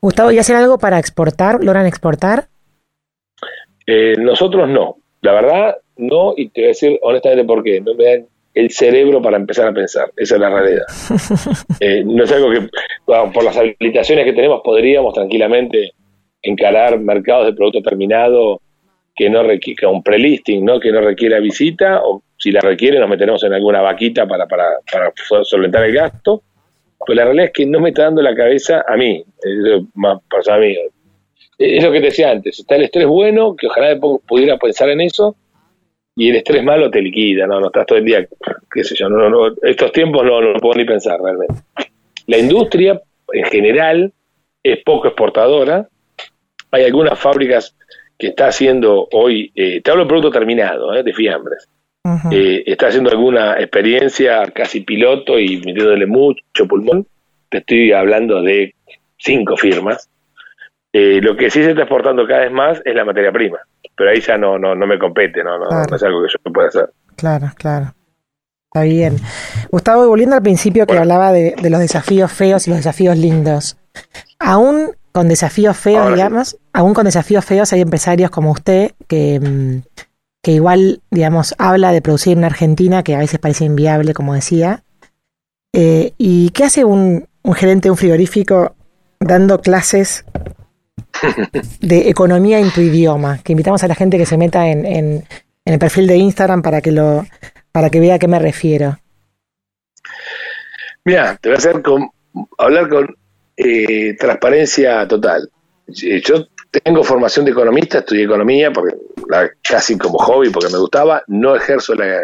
Gustavo, 0.03 0.31
¿y 0.31 0.39
hacen 0.39 0.57
algo 0.57 0.77
para 0.77 0.99
exportar? 0.99 1.65
¿Logran 1.65 1.87
exportar? 1.87 2.49
Eh, 3.87 4.17
nosotros 4.19 4.69
no. 4.69 4.97
La 5.23 5.33
verdad, 5.33 5.77
no, 5.97 6.35
y 6.37 6.49
te 6.49 6.61
voy 6.61 6.67
a 6.67 6.69
decir 6.69 6.99
honestamente 7.03 7.45
por 7.45 7.63
qué. 7.63 7.81
No 7.81 7.95
me 7.95 8.05
dan 8.05 8.27
el 8.55 8.71
cerebro 8.71 9.23
para 9.23 9.37
empezar 9.37 9.69
a 9.69 9.73
pensar. 9.73 10.11
Esa 10.17 10.35
es 10.35 10.41
la 10.41 10.51
realidad. 10.51 10.85
Eh, 11.81 12.05
no 12.05 12.23
es 12.23 12.31
algo 12.31 12.51
que, 12.51 12.69
por 13.07 13.43
las 13.43 13.57
habilitaciones 13.57 14.25
que 14.25 14.33
tenemos, 14.33 14.61
podríamos 14.63 15.15
tranquilamente 15.15 15.93
encarar 16.41 16.99
mercados 17.01 17.47
de 17.47 17.55
producto 17.55 17.83
terminado 17.83 18.61
que 19.15 19.29
no 19.29 19.43
requiera 19.43 19.89
un 19.89 20.03
prelisting, 20.03 20.65
¿no? 20.65 20.81
que 20.81 20.93
no 20.93 21.01
requiera 21.01 21.41
visita, 21.41 22.01
o 22.05 22.23
si 22.39 22.51
la 22.51 22.61
requiere 22.61 22.99
nos 22.99 23.09
meteremos 23.09 23.43
en 23.45 23.53
alguna 23.53 23.81
vaquita 23.81 24.27
para, 24.27 24.47
para, 24.47 24.65
para 24.91 25.13
solventar 25.45 25.85
el 25.85 25.93
gasto. 25.93 26.43
Pues 27.05 27.17
la 27.17 27.25
realidad 27.25 27.47
es 27.47 27.53
que 27.53 27.67
no 27.67 27.81
me 27.81 27.89
está 27.89 28.05
dando 28.05 28.23
la 28.23 28.35
cabeza 28.35 28.85
a 28.87 28.97
mí, 28.97 29.25
más 29.95 30.21
para 30.31 30.59
mí. 30.59 30.77
Es 31.59 31.83
lo 31.83 31.93
que 31.93 31.99
te 31.99 32.07
decía 32.07 32.31
antes, 32.31 32.61
está 32.61 32.77
el 32.77 32.85
estrés 32.85 33.07
bueno, 33.07 33.57
que 33.57 33.67
ojalá 33.67 33.99
pudiera 33.99 34.57
pensar 34.57 34.89
en 34.89 35.01
eso, 35.01 35.37
y 36.15 36.31
el 36.31 36.37
estrés 36.37 36.63
malo 36.63 36.91
te 36.91 37.01
liquida, 37.01 37.47
¿no? 37.47 37.61
No 37.61 37.67
estás 37.67 37.87
todo 37.87 37.99
el 37.99 38.05
día, 38.05 38.27
qué 38.73 38.85
sé 38.85 38.95
yo, 38.95 39.09
no, 39.09 39.29
no, 39.31 39.55
estos 39.63 39.93
tiempos 39.93 40.25
no, 40.25 40.41
no 40.41 40.59
puedo 40.61 40.75
ni 40.75 40.85
pensar 40.85 41.19
realmente. 41.21 41.55
La 42.27 42.39
industria, 42.39 43.01
en 43.33 43.45
general, 43.47 44.13
es 44.63 44.83
poco 44.85 45.09
exportadora. 45.09 45.89
Hay 46.71 46.85
algunas 46.85 47.19
fábricas 47.19 47.77
que 48.19 48.29
está 48.29 48.49
haciendo 48.49 49.09
hoy, 49.13 49.51
eh, 49.55 49.81
te 49.83 49.91
hablo 49.91 50.05
de 50.05 50.09
producto 50.09 50.31
terminado, 50.31 50.95
eh, 50.95 51.03
de 51.03 51.13
fiambres. 51.13 51.69
Eh, 52.33 52.65
está 52.67 52.89
haciendo 52.89 53.11
alguna 53.11 53.61
experiencia 53.61 54.45
casi 54.53 54.81
piloto 54.81 55.39
y 55.39 55.59
metiéndole 55.59 56.07
mucho 56.07 56.67
pulmón. 56.69 57.07
Te 57.49 57.59
estoy 57.59 57.93
hablando 57.93 58.43
de 58.43 58.75
cinco 59.19 59.57
firmas. 59.57 60.09
Lo 60.93 61.37
que 61.37 61.51
sí 61.51 61.63
se 61.63 61.71
está 61.71 61.83
exportando 61.83 62.27
cada 62.27 62.41
vez 62.41 62.53
más 62.53 62.83
es 62.85 62.95
la 62.95 63.05
materia 63.05 63.33
prima 63.33 63.59
pero 63.97 64.11
ahí 64.11 64.21
ya 64.21 64.39
no, 64.39 64.59
no, 64.59 64.75
no 64.75 64.87
me 64.87 64.99
compete, 64.99 65.45
no, 65.45 65.59
no, 65.59 65.97
es 65.97 66.03
algo 66.03 66.23
que 66.23 66.29
yo 66.33 66.53
pueda 66.53 66.69
hacer. 66.69 66.91
Claro, 67.17 67.51
claro. 67.57 67.95
Está 68.67 68.83
bien. 68.83 69.19
Gustavo, 69.71 70.09
volviendo 70.09 70.35
al 70.35 70.43
principio 70.43 70.87
que 70.87 70.97
hablaba 70.97 71.33
de, 71.33 71.55
los 71.69 71.81
desafíos 71.81 72.33
feos 72.33 72.67
y 72.67 72.71
los 72.71 72.79
desafíos 72.79 73.19
lindos. 73.19 73.77
Aún 74.39 74.93
con 75.13 75.29
desafíos 75.29 75.77
feos, 75.77 76.11
digamos, 76.15 76.59
aún 76.73 76.95
con 76.95 77.05
desafíos 77.05 77.45
feos 77.45 77.71
hay 77.75 77.83
empresarios 77.83 78.31
como 78.31 78.51
usted 78.51 78.93
que, 79.07 79.39
mm, 79.39 80.01
que 80.43 80.53
igual, 80.53 81.03
digamos, 81.11 81.55
habla 81.59 81.93
de 81.93 82.01
producir 82.01 82.39
en 82.39 82.45
Argentina, 82.45 83.03
que 83.03 83.15
a 83.15 83.19
veces 83.19 83.39
parece 83.39 83.67
inviable, 83.67 84.15
como 84.15 84.33
decía. 84.33 84.85
Eh, 85.75 86.13
¿Y 86.17 86.51
qué 86.51 86.65
hace 86.65 86.87
un, 86.87 87.29
un 87.43 87.55
gerente 87.55 87.89
de 87.89 87.91
un 87.91 87.99
frigorífico 87.99 88.75
dando 89.21 89.61
clases 89.61 90.25
de 91.81 92.09
economía 92.09 92.59
en 92.59 92.71
tu 92.71 92.81
idioma? 92.81 93.41
Que 93.43 93.53
invitamos 93.53 93.83
a 93.83 93.89
la 93.89 93.95
gente 93.95 94.19
que 94.19 94.27
se 94.27 94.37
meta 94.37 94.69
en, 94.69 95.25
el 95.65 95.79
perfil 95.79 96.07
de 96.07 96.17
Instagram 96.17 96.63
para 96.63 96.81
que 96.81 96.93
lo 96.93 97.25
para 97.71 97.89
que 97.89 98.01
vea 98.01 98.17
a 98.17 98.19
qué 98.19 98.29
me 98.29 98.39
refiero. 98.39 98.99
Mira, 101.05 101.39
te 101.41 101.49
voy 101.49 101.57
a 101.57 101.59
hacer 101.59 101.81
con, 101.83 102.11
hablar 102.59 102.89
con 102.89 103.17
eh, 103.57 104.15
transparencia 104.19 105.07
total. 105.09 105.49
Yo 105.87 106.47
tengo 106.71 107.03
formación 107.05 107.45
de 107.45 107.53
economista, 107.53 107.99
estudié 107.99 108.25
economía 108.25 108.73
casi 109.63 109.99
como 109.99 110.19
hobby 110.19 110.51
porque 110.51 110.73
me 110.73 110.79
gustaba, 110.79 111.23
no 111.27 111.55
ejerzo 111.55 111.93
el 111.95 112.03
eh, 112.03 112.21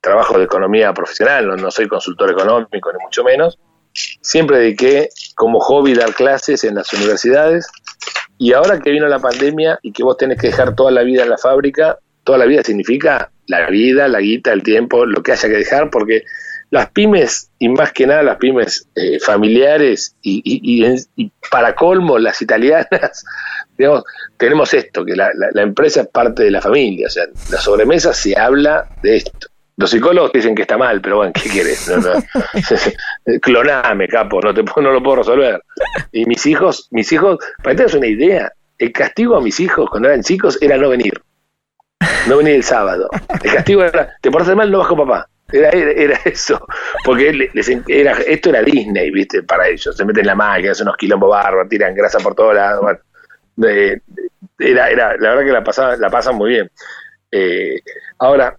trabajo 0.00 0.36
de 0.36 0.44
economía 0.44 0.92
profesional, 0.92 1.56
no, 1.56 1.70
soy 1.70 1.88
consultor 1.88 2.30
económico 2.30 2.92
ni 2.92 3.02
mucho 3.02 3.24
menos. 3.24 3.58
Siempre 4.20 4.58
dediqué 4.58 5.08
como 5.34 5.60
hobby 5.60 5.94
dar 5.94 6.14
clases 6.14 6.64
en 6.64 6.76
las 6.76 6.92
universidades 6.92 7.66
y 8.38 8.52
ahora 8.52 8.80
que 8.80 8.90
vino 8.90 9.06
la 9.06 9.18
pandemia 9.18 9.78
y 9.82 9.92
que 9.92 10.02
vos 10.02 10.16
tenés 10.16 10.38
que 10.38 10.48
dejar 10.48 10.74
toda 10.74 10.90
la 10.90 11.02
vida 11.02 11.22
en 11.22 11.30
la 11.30 11.38
fábrica, 11.38 11.98
toda 12.24 12.38
la 12.38 12.46
vida 12.46 12.62
significa 12.62 13.30
la 13.46 13.68
vida, 13.68 14.08
la 14.08 14.20
guita, 14.20 14.52
el 14.52 14.62
tiempo, 14.62 15.04
lo 15.06 15.22
que 15.22 15.32
haya 15.32 15.48
que 15.48 15.56
dejar, 15.56 15.90
porque 15.90 16.24
las 16.70 16.90
pymes, 16.90 17.50
y 17.58 17.68
más 17.68 17.92
que 17.92 18.06
nada 18.06 18.22
las 18.22 18.38
pymes 18.38 18.88
eh, 18.94 19.20
familiares, 19.20 20.16
y, 20.22 21.02
para 21.50 21.74
colmo 21.74 22.18
las 22.18 22.40
italianas, 22.40 23.24
digamos, 23.78 24.04
tenemos 24.38 24.72
esto, 24.72 25.04
que 25.04 25.14
la, 25.14 25.30
empresa 25.56 26.00
es 26.00 26.08
parte 26.08 26.44
de 26.44 26.50
la 26.50 26.62
familia, 26.62 27.08
o 27.08 27.10
sea, 27.10 27.26
la 27.50 27.58
sobremesa 27.58 28.14
se 28.14 28.38
habla 28.38 28.88
de 29.02 29.16
esto. 29.16 29.48
Los 29.76 29.90
psicólogos 29.90 30.32
dicen 30.32 30.54
que 30.54 30.62
está 30.62 30.76
mal, 30.76 31.00
pero 31.00 31.18
bueno, 31.18 31.32
¿qué 31.34 31.48
quieres? 31.48 31.90
Cloname, 33.42 34.06
capo, 34.06 34.40
no, 34.40 34.52
te, 34.52 34.62
no 34.62 34.92
lo 34.92 35.02
puedo 35.02 35.16
resolver. 35.16 35.62
Y 36.12 36.26
mis 36.26 36.44
hijos, 36.46 36.88
mis 36.90 37.10
hijos, 37.12 37.38
para 37.62 37.70
que 37.70 37.76
tengas 37.78 37.94
una 37.94 38.06
idea, 38.06 38.52
el 38.78 38.92
castigo 38.92 39.36
a 39.36 39.40
mis 39.40 39.58
hijos 39.60 39.88
cuando 39.88 40.08
eran 40.08 40.22
chicos 40.22 40.58
era 40.60 40.76
no 40.76 40.90
venir. 40.90 41.14
No 42.28 42.36
venir 42.38 42.56
el 42.56 42.64
sábado. 42.64 43.08
El 43.42 43.52
castigo 43.52 43.84
era, 43.84 44.14
te 44.20 44.30
portas 44.30 44.54
mal, 44.54 44.70
no 44.70 44.78
vas 44.78 44.88
con 44.88 44.98
papá. 44.98 45.28
Era, 45.50 45.70
era, 45.70 46.18
eso, 46.24 46.66
porque 47.04 47.50
era, 47.88 48.12
esto 48.12 48.50
era 48.50 48.62
Disney, 48.62 49.10
¿viste? 49.10 49.42
Para 49.42 49.68
ellos. 49.68 49.96
Se 49.96 50.04
meten 50.04 50.22
en 50.22 50.26
la 50.26 50.34
máquina, 50.34 50.72
hacen 50.72 50.86
unos 50.86 50.96
quilombos 50.96 51.30
bárbaros, 51.30 51.68
tiran 51.68 51.94
grasa 51.94 52.18
por 52.18 52.34
todos 52.34 52.54
lados. 52.54 52.98
era, 54.58 54.90
era, 54.90 55.16
la 55.16 55.30
verdad 55.30 55.44
que 55.44 55.52
la, 55.52 55.64
pasaba, 55.64 55.96
la 55.96 56.10
pasan 56.10 56.36
muy 56.36 56.50
bien. 56.50 56.70
Eh, 57.30 57.80
ahora, 58.18 58.56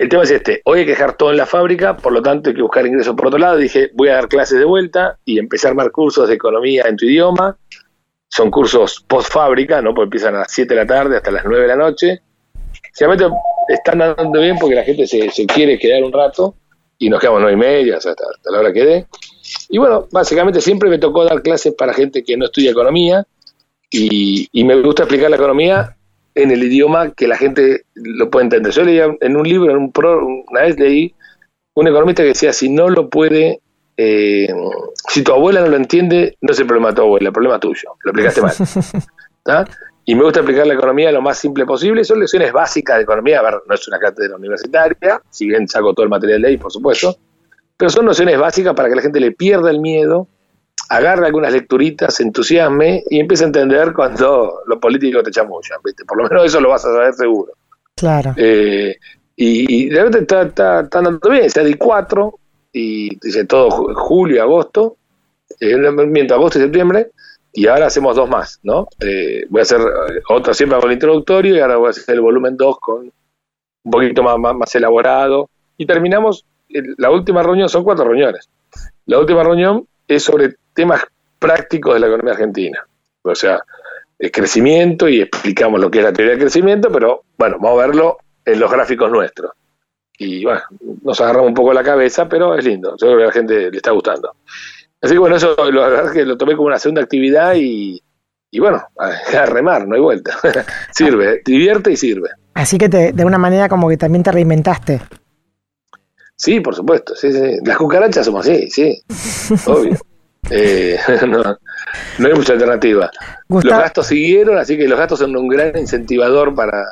el 0.00 0.08
tema 0.08 0.24
es 0.24 0.30
este: 0.30 0.60
hoy 0.64 0.80
hay 0.80 0.84
que 0.84 0.92
dejar 0.92 1.16
todo 1.16 1.30
en 1.30 1.36
la 1.36 1.46
fábrica, 1.46 1.96
por 1.96 2.12
lo 2.12 2.22
tanto 2.22 2.50
hay 2.50 2.56
que 2.56 2.62
buscar 2.62 2.86
ingresos 2.86 3.14
por 3.14 3.28
otro 3.28 3.38
lado. 3.38 3.56
Dije, 3.56 3.90
voy 3.94 4.08
a 4.08 4.14
dar 4.14 4.28
clases 4.28 4.58
de 4.58 4.64
vuelta 4.64 5.18
y 5.24 5.38
empezar 5.38 5.74
a 5.78 5.90
cursos 5.90 6.28
de 6.28 6.34
economía 6.34 6.84
en 6.88 6.96
tu 6.96 7.04
idioma. 7.04 7.56
Son 8.28 8.50
cursos 8.50 9.04
post 9.06 9.32
fábrica, 9.32 9.80
¿no? 9.82 9.94
Porque 9.94 10.06
empiezan 10.06 10.34
a 10.36 10.40
las 10.40 10.52
7 10.52 10.74
de 10.74 10.80
la 10.80 10.86
tarde 10.86 11.16
hasta 11.16 11.30
las 11.30 11.44
9 11.44 11.62
de 11.62 11.68
la 11.68 11.76
noche 11.76 12.22
Realmente 12.98 13.28
están 13.68 14.02
andando 14.02 14.40
bien 14.40 14.56
porque 14.58 14.74
la 14.74 14.84
gente 14.84 15.06
se, 15.06 15.28
quiere 15.46 15.78
quedar 15.78 16.02
un 16.02 16.12
rato 16.12 16.54
y 16.98 17.08
nos 17.08 17.20
quedamos 17.20 17.40
nueve 17.40 17.56
y 17.56 17.60
media 17.60 17.96
hasta, 17.96 18.14
la 18.50 18.58
hora 18.58 18.72
que 18.72 18.84
dé. 18.84 19.06
Y 19.68 19.78
bueno, 19.78 20.06
básicamente 20.10 20.60
siempre 20.60 20.90
me 20.90 20.98
tocó 20.98 21.24
dar 21.24 21.42
clases 21.42 21.74
para 21.74 21.94
gente 21.94 22.22
que 22.22 22.36
no 22.36 22.46
estudia 22.46 22.70
economía 22.70 23.24
y, 23.90 24.48
me 24.64 24.80
gusta 24.80 25.04
explicar 25.04 25.30
la 25.30 25.36
economía 25.36 25.96
en 26.34 26.50
el 26.50 26.62
idioma 26.62 27.12
que 27.12 27.28
la 27.28 27.36
gente 27.36 27.84
lo 27.94 28.30
puede 28.30 28.44
entender. 28.44 28.72
Yo 28.72 28.82
leía 28.82 29.06
en 29.20 29.36
un 29.36 29.48
libro, 29.48 29.70
en 29.70 29.78
un 29.78 29.92
pro, 29.92 30.26
una 30.26 30.62
vez 30.62 30.78
leí 30.78 31.14
un 31.74 31.88
economista 31.88 32.22
que 32.22 32.28
decía, 32.28 32.52
si 32.52 32.68
no 32.68 32.88
lo 32.88 33.08
puede, 33.08 33.60
eh, 33.96 34.48
si 35.08 35.22
tu 35.22 35.32
abuela 35.32 35.60
no 35.60 35.68
lo 35.68 35.76
entiende, 35.76 36.36
no 36.40 36.52
es 36.52 36.60
el 36.60 36.66
problema 36.66 36.88
de 36.88 36.94
tu 36.96 37.02
abuela, 37.02 37.28
el 37.28 37.32
problema 37.32 37.56
es 37.56 37.60
tuyo, 37.60 37.96
lo 38.04 38.10
explicaste 38.10 38.42
mal. 38.42 39.66
y 40.04 40.14
me 40.14 40.24
gusta 40.24 40.40
explicar 40.40 40.66
la 40.66 40.74
economía 40.74 41.12
lo 41.12 41.22
más 41.22 41.38
simple 41.38 41.64
posible. 41.66 42.04
Son 42.04 42.18
lecciones 42.18 42.52
básicas 42.52 42.96
de 42.96 43.02
economía, 43.02 43.40
a 43.40 43.42
ver, 43.42 43.54
no 43.66 43.74
es 43.74 43.88
una 43.88 43.98
cátedra 43.98 44.36
universitaria, 44.36 45.20
si 45.30 45.46
bien 45.46 45.68
saco 45.68 45.94
todo 45.94 46.04
el 46.04 46.10
material 46.10 46.42
de 46.42 46.48
ahí, 46.48 46.56
por 46.56 46.72
supuesto, 46.72 47.16
pero 47.76 47.90
son 47.90 48.04
nociones 48.04 48.38
básicas 48.38 48.74
para 48.74 48.88
que 48.88 48.96
la 48.96 49.02
gente 49.02 49.20
le 49.20 49.32
pierda 49.32 49.70
el 49.70 49.80
miedo, 49.80 50.28
agarre 50.90 51.26
algunas 51.26 51.52
lecturitas, 51.52 52.14
se 52.14 52.24
entusiasme 52.24 53.02
y 53.08 53.20
empiece 53.20 53.44
a 53.44 53.46
entender 53.46 53.92
cuando 53.94 54.60
los 54.66 54.78
políticos 54.78 55.22
te 55.24 55.30
chamullan, 55.30 55.78
¿viste? 55.82 56.04
Por 56.04 56.18
lo 56.18 56.28
menos 56.28 56.44
eso 56.44 56.60
lo 56.60 56.68
vas 56.68 56.84
a 56.84 56.92
saber 56.92 57.14
seguro. 57.14 57.52
Claro. 57.96 58.34
Eh, 58.36 58.96
y, 59.36 59.86
y, 59.86 59.90
realmente 59.90 60.18
está, 60.20 60.42
está, 60.42 60.80
está, 60.80 60.98
andando 60.98 61.30
bien, 61.30 61.48
sea, 61.48 61.64
di 61.64 61.74
cuatro, 61.74 62.40
y 62.72 63.16
dice 63.20 63.44
todo 63.44 63.70
julio, 63.94 64.42
agosto, 64.42 64.96
eh, 65.58 65.76
miento, 65.76 66.34
agosto 66.34 66.58
y 66.58 66.62
septiembre, 66.62 67.10
y 67.52 67.66
ahora 67.66 67.86
hacemos 67.86 68.16
dos 68.16 68.28
más, 68.28 68.60
¿no? 68.62 68.86
Eh, 69.00 69.44
voy 69.48 69.60
a 69.60 69.62
hacer 69.62 69.80
eh, 69.80 70.20
otra 70.28 70.54
siempre 70.54 70.78
con 70.78 70.88
el 70.90 70.94
introductorio 70.94 71.56
y 71.56 71.60
ahora 71.60 71.76
voy 71.76 71.88
a 71.88 71.90
hacer 71.90 72.14
el 72.14 72.20
volumen 72.20 72.56
2 72.56 72.78
con 72.78 73.12
un 73.82 73.90
poquito 73.90 74.22
más, 74.22 74.38
más, 74.38 74.74
elaborado. 74.74 75.48
Y 75.76 75.86
terminamos, 75.86 76.44
la 76.68 77.10
última 77.10 77.42
reunión, 77.42 77.68
son 77.68 77.82
cuatro 77.82 78.04
reuniones. 78.04 78.48
La 79.06 79.18
última 79.18 79.42
reunión 79.42 79.86
es 80.06 80.22
sobre 80.22 80.54
temas 80.80 81.04
prácticos 81.38 81.92
de 81.92 82.00
la 82.00 82.06
economía 82.06 82.32
argentina. 82.32 82.86
O 83.20 83.34
sea, 83.34 83.62
el 84.18 84.30
crecimiento 84.32 85.10
y 85.10 85.20
explicamos 85.20 85.78
lo 85.78 85.90
que 85.90 85.98
es 85.98 86.04
la 86.04 86.12
teoría 86.12 86.32
del 86.32 86.40
crecimiento, 86.40 86.90
pero 86.90 87.24
bueno, 87.36 87.58
vamos 87.60 87.78
a 87.82 87.86
verlo 87.86 88.18
en 88.46 88.58
los 88.58 88.70
gráficos 88.70 89.10
nuestros. 89.10 89.52
Y 90.16 90.42
bueno, 90.42 90.62
nos 91.02 91.20
agarramos 91.20 91.48
un 91.48 91.54
poco 91.54 91.74
la 91.74 91.84
cabeza, 91.84 92.26
pero 92.30 92.54
es 92.54 92.64
lindo. 92.64 92.96
Yo 92.98 93.08
creo 93.08 93.18
que 93.18 93.24
a 93.24 93.26
la 93.26 93.32
gente 93.32 93.70
le 93.70 93.76
está 93.76 93.90
gustando. 93.90 94.36
Así 95.02 95.12
que 95.14 95.18
bueno, 95.18 95.36
eso 95.36 95.54
la 95.70 95.88
verdad 95.88 96.06
es 96.06 96.12
que 96.12 96.24
lo 96.24 96.38
tomé 96.38 96.56
como 96.56 96.68
una 96.68 96.78
segunda 96.78 97.02
actividad 97.02 97.54
y, 97.56 98.02
bueno, 98.58 98.82
a, 98.98 99.46
remar, 99.46 99.86
no 99.86 99.96
hay 99.96 100.00
vuelta. 100.00 100.38
sirve, 100.92 101.42
divierte 101.44 101.92
y 101.92 101.96
sirve. 101.96 102.30
Así 102.54 102.78
que 102.78 102.88
te, 102.88 103.12
de 103.12 103.24
una 103.26 103.38
manera 103.38 103.68
como 103.68 103.86
que 103.90 103.98
también 103.98 104.22
te 104.22 104.32
reinventaste. 104.32 105.02
Sí, 106.36 106.60
por 106.60 106.74
supuesto, 106.74 107.14
sí, 107.14 107.30
sí. 107.32 107.58
Las 107.66 107.76
cucarachas 107.76 108.24
somos 108.24 108.46
así, 108.46 108.70
sí, 108.70 109.02
obvio. 109.66 109.98
Eh, 110.48 110.98
no, 111.26 111.42
no, 112.18 112.26
hay 112.26 112.34
mucha 112.34 112.54
alternativa. 112.54 113.10
Los 113.48 113.64
gastos 113.64 114.06
siguieron, 114.06 114.58
así 114.58 114.76
que 114.76 114.88
los 114.88 114.98
gastos 114.98 115.18
son 115.18 115.36
un 115.36 115.48
gran 115.48 115.76
incentivador 115.76 116.54
para, 116.54 116.84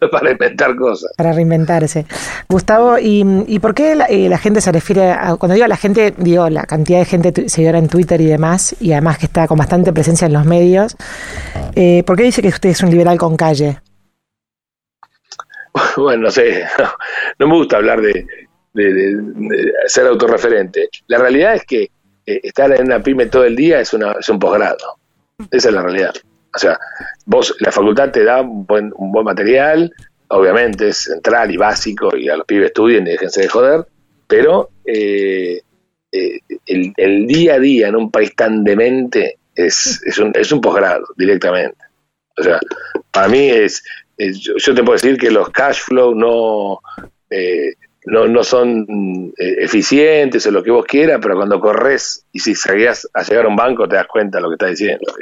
para 0.10 0.30
inventar 0.30 0.74
cosas. 0.76 1.12
Para 1.16 1.32
reinventarse. 1.32 2.06
Gustavo, 2.48 2.96
¿y, 2.98 3.58
por 3.60 3.74
qué 3.74 3.96
eh, 4.08 4.28
la, 4.28 4.38
gente 4.38 4.60
se 4.60 4.72
refiere 4.72 5.10
a, 5.12 5.36
cuando 5.36 5.54
digo 5.54 5.66
la 5.66 5.76
gente, 5.76 6.14
digo 6.16 6.48
la 6.50 6.64
cantidad 6.64 6.98
de 6.98 7.04
gente 7.04 7.48
seguidora 7.48 7.78
en 7.78 7.88
Twitter 7.88 8.20
y 8.20 8.26
demás, 8.26 8.74
y 8.80 8.92
además 8.92 9.18
que 9.18 9.26
está 9.26 9.46
con 9.46 9.58
bastante 9.58 9.92
presencia 9.92 10.26
en 10.26 10.32
los 10.32 10.44
medios, 10.44 10.96
eh, 11.74 12.02
¿por 12.04 12.16
qué 12.16 12.24
dice 12.24 12.42
que 12.42 12.48
usted 12.48 12.70
es 12.70 12.82
un 12.82 12.90
liberal 12.90 13.18
con 13.18 13.36
calle? 13.36 13.80
Bueno, 15.96 16.24
no 16.24 16.30
sé, 16.30 16.64
no, 17.38 17.48
me 17.48 17.54
gusta 17.56 17.78
hablar 17.78 18.00
de, 18.00 18.26
ser 19.86 20.06
autorreferente. 20.06 20.88
La 21.08 21.18
realidad 21.18 21.54
es 21.54 21.64
que 21.64 21.90
eh, 22.26 22.40
estar 22.42 22.72
en 22.72 22.86
una 22.86 23.02
pyme 23.02 23.26
todo 23.26 23.44
el 23.44 23.56
día 23.56 23.80
es, 23.80 23.92
una, 23.92 24.12
es 24.12 24.28
un 24.28 24.38
posgrado. 24.38 24.98
Esa 25.50 25.68
es 25.68 25.74
la 25.74 25.82
realidad. 25.82 26.14
O 26.54 26.58
sea, 26.58 26.78
vos, 27.26 27.54
la 27.60 27.72
facultad 27.72 28.10
te 28.10 28.24
da 28.24 28.40
un 28.40 28.64
buen, 28.66 28.92
un 28.96 29.10
buen 29.10 29.24
material, 29.24 29.92
obviamente 30.28 30.88
es 30.88 30.98
central 30.98 31.50
y 31.50 31.56
básico, 31.56 32.16
y 32.16 32.28
a 32.28 32.36
los 32.36 32.46
pibes 32.46 32.66
estudien 32.66 33.06
y 33.06 33.10
déjense 33.10 33.42
de 33.42 33.48
joder, 33.48 33.86
pero 34.26 34.70
eh, 34.84 35.60
eh, 36.12 36.40
el, 36.66 37.26
día 37.26 37.54
a 37.54 37.58
día 37.58 37.88
en 37.88 37.96
un 37.96 38.10
país 38.10 38.34
tan 38.36 38.62
demente 38.62 39.38
es, 39.54 40.00
es 40.04 40.18
un, 40.18 40.32
es 40.34 40.52
un 40.52 40.60
posgrado 40.60 41.06
directamente. 41.16 41.78
O 42.36 42.42
sea, 42.42 42.60
para 43.10 43.28
mí 43.28 43.48
es, 43.48 43.82
yo, 44.18 44.74
te 44.74 44.82
puedo 44.82 44.92
decir 44.92 45.16
que 45.18 45.30
los 45.30 45.50
cash 45.50 45.80
flow 45.80 46.14
no, 46.14 46.80
eh, 47.30 47.74
no, 48.06 48.28
no 48.28 48.44
son 48.44 49.32
eficientes 49.36 50.46
o 50.46 50.50
lo 50.50 50.62
que 50.62 50.70
vos 50.70 50.84
quieras, 50.84 51.18
pero 51.22 51.36
cuando 51.36 51.60
corres 51.60 52.26
y 52.32 52.38
si 52.38 52.54
salías 52.54 53.08
a 53.14 53.22
llegar 53.22 53.46
a 53.46 53.48
un 53.48 53.56
banco 53.56 53.88
te 53.88 53.96
das 53.96 54.06
cuenta 54.06 54.38
de 54.38 54.42
lo 54.42 54.48
que 54.48 54.54
está 54.54 54.66
diciendo. 54.66 55.12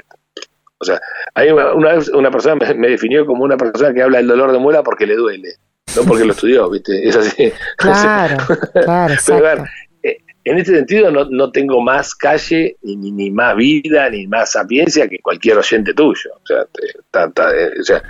O 0.83 0.85
sea, 0.85 1.01
hay 1.35 1.49
una, 1.51 1.95
vez 1.95 2.09
una 2.09 2.29
persona 2.33 2.57
me, 2.75 2.89
definió 2.89 3.25
como 3.25 3.45
una 3.45 3.57
persona 3.57 3.95
que 3.95 4.03
habla 4.03 4.19
del 4.19 4.27
dolor 4.27 4.51
de 4.51 4.59
muela 4.59 4.83
porque 4.83 5.07
le 5.07 5.15
duele, 5.15 5.55
no 5.95 6.03
porque 6.03 6.25
lo 6.25 6.33
estudió, 6.33 6.69
¿viste? 6.69 7.09
Es 7.09 7.15
así. 7.15 7.53
Claro, 7.79 8.37
claro, 8.73 9.15
Pero, 9.25 9.39
a 9.39 9.55
ver, 9.55 9.65
eh, 10.03 10.19
en 10.43 10.59
este 10.59 10.75
sentido 10.75 11.13
no, 11.13 11.27
no 11.27 11.53
tengo 11.53 11.81
más 11.81 12.17
calle, 12.17 12.79
ni, 12.83 13.13
ni, 13.13 13.31
más 13.31 13.55
vida, 13.55 14.11
ni 14.11 14.27
más 14.27 14.53
sapiencia 14.53 15.09
que 15.09 15.21
cualquier 15.21 15.59
oyente 15.59 15.95
tuyo. 15.95 16.33
O 16.43 16.47
sea, 16.47 16.63
eh, 16.63 17.71
o 17.81 17.85
sea, 17.85 18.03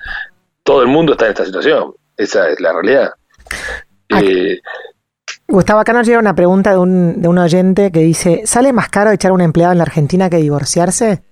todo 0.63 0.81
el 0.81 0.89
mundo 0.89 1.13
está 1.13 1.27
en 1.27 1.33
esta 1.33 1.45
situación. 1.45 1.93
Esa 2.17 2.49
es 2.49 2.59
la 2.59 2.73
realidad. 2.73 3.13
Eh, 4.21 4.61
Gustavo, 5.49 5.81
acá 5.81 5.93
nos 5.93 6.07
llega 6.07 6.19
una 6.19 6.35
pregunta 6.35 6.73
de 6.73 6.79
un, 6.79 7.21
de 7.21 7.29
un 7.29 7.39
oyente 7.39 7.93
que 7.93 8.01
dice, 8.01 8.43
¿sale 8.45 8.73
más 8.73 8.89
caro 8.89 9.11
echar 9.11 9.31
a 9.31 9.35
un 9.35 9.41
empleado 9.41 9.73
en 9.73 9.79
la 9.79 9.85
Argentina 9.85 10.29
que 10.31 10.37
divorciarse? 10.37 11.23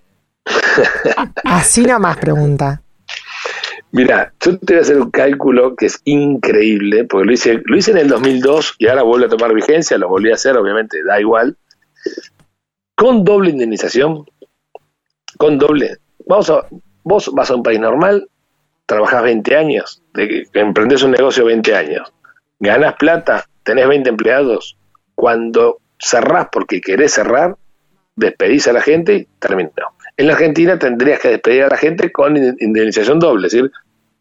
Así 1.45 1.87
más 1.99 2.17
pregunta. 2.19 2.83
Mira, 3.93 4.33
yo 4.41 4.57
te 4.59 4.75
voy 4.75 4.79
a 4.79 4.83
hacer 4.83 5.01
un 5.01 5.11
cálculo 5.11 5.75
que 5.75 5.87
es 5.87 6.01
increíble, 6.05 7.05
porque 7.05 7.27
lo 7.27 7.33
hice, 7.33 7.61
lo 7.65 7.77
hice 7.77 7.91
en 7.91 7.99
el 7.99 8.09
2002 8.09 8.77
y 8.79 8.87
ahora 8.87 9.03
vuelve 9.03 9.27
a 9.27 9.31
tomar 9.31 9.53
vigencia, 9.53 9.99
lo 9.99 10.09
volví 10.09 10.31
a 10.31 10.35
hacer, 10.35 10.57
obviamente, 10.57 11.03
da 11.03 11.21
igual. 11.21 11.57
Con 12.95 13.25
doble 13.25 13.51
indemnización, 13.51 14.27
con 15.39 15.59
doble. 15.59 15.97
Vamos 16.27 16.51
a, 16.51 16.67
vos 17.03 17.31
vas 17.35 17.51
a 17.51 17.57
un 17.57 17.65
país 17.65 17.81
normal, 17.81 18.29
trabajás 18.87 19.25
20 19.25 19.57
años, 19.57 20.03
de, 20.15 20.47
emprendés 20.55 21.03
un 21.03 21.11
negocio 21.11 21.45
20 21.45 21.75
años, 21.75 22.13
ganás 22.61 22.95
plata, 22.95 23.47
tenés 23.65 23.89
20 23.89 24.11
empleados, 24.11 24.77
cuando 25.15 25.79
cerrás 25.99 26.49
porque 26.53 26.81
querés 26.81 27.15
cerrar, 27.15 27.57
despedís 28.15 28.69
a 28.69 28.73
la 28.73 28.83
gente 28.83 29.15
y 29.15 29.29
terminó. 29.39 29.71
En 30.17 30.27
la 30.27 30.35
Argentina 30.35 30.79
tendrías 30.79 31.19
que 31.19 31.31
despedir 31.31 31.65
a 31.65 31.69
la 31.69 31.77
gente 31.77 32.13
con 32.13 32.37
indemnización 32.37 33.19
doble, 33.19 33.47
es 33.47 33.53
decir, 33.53 33.73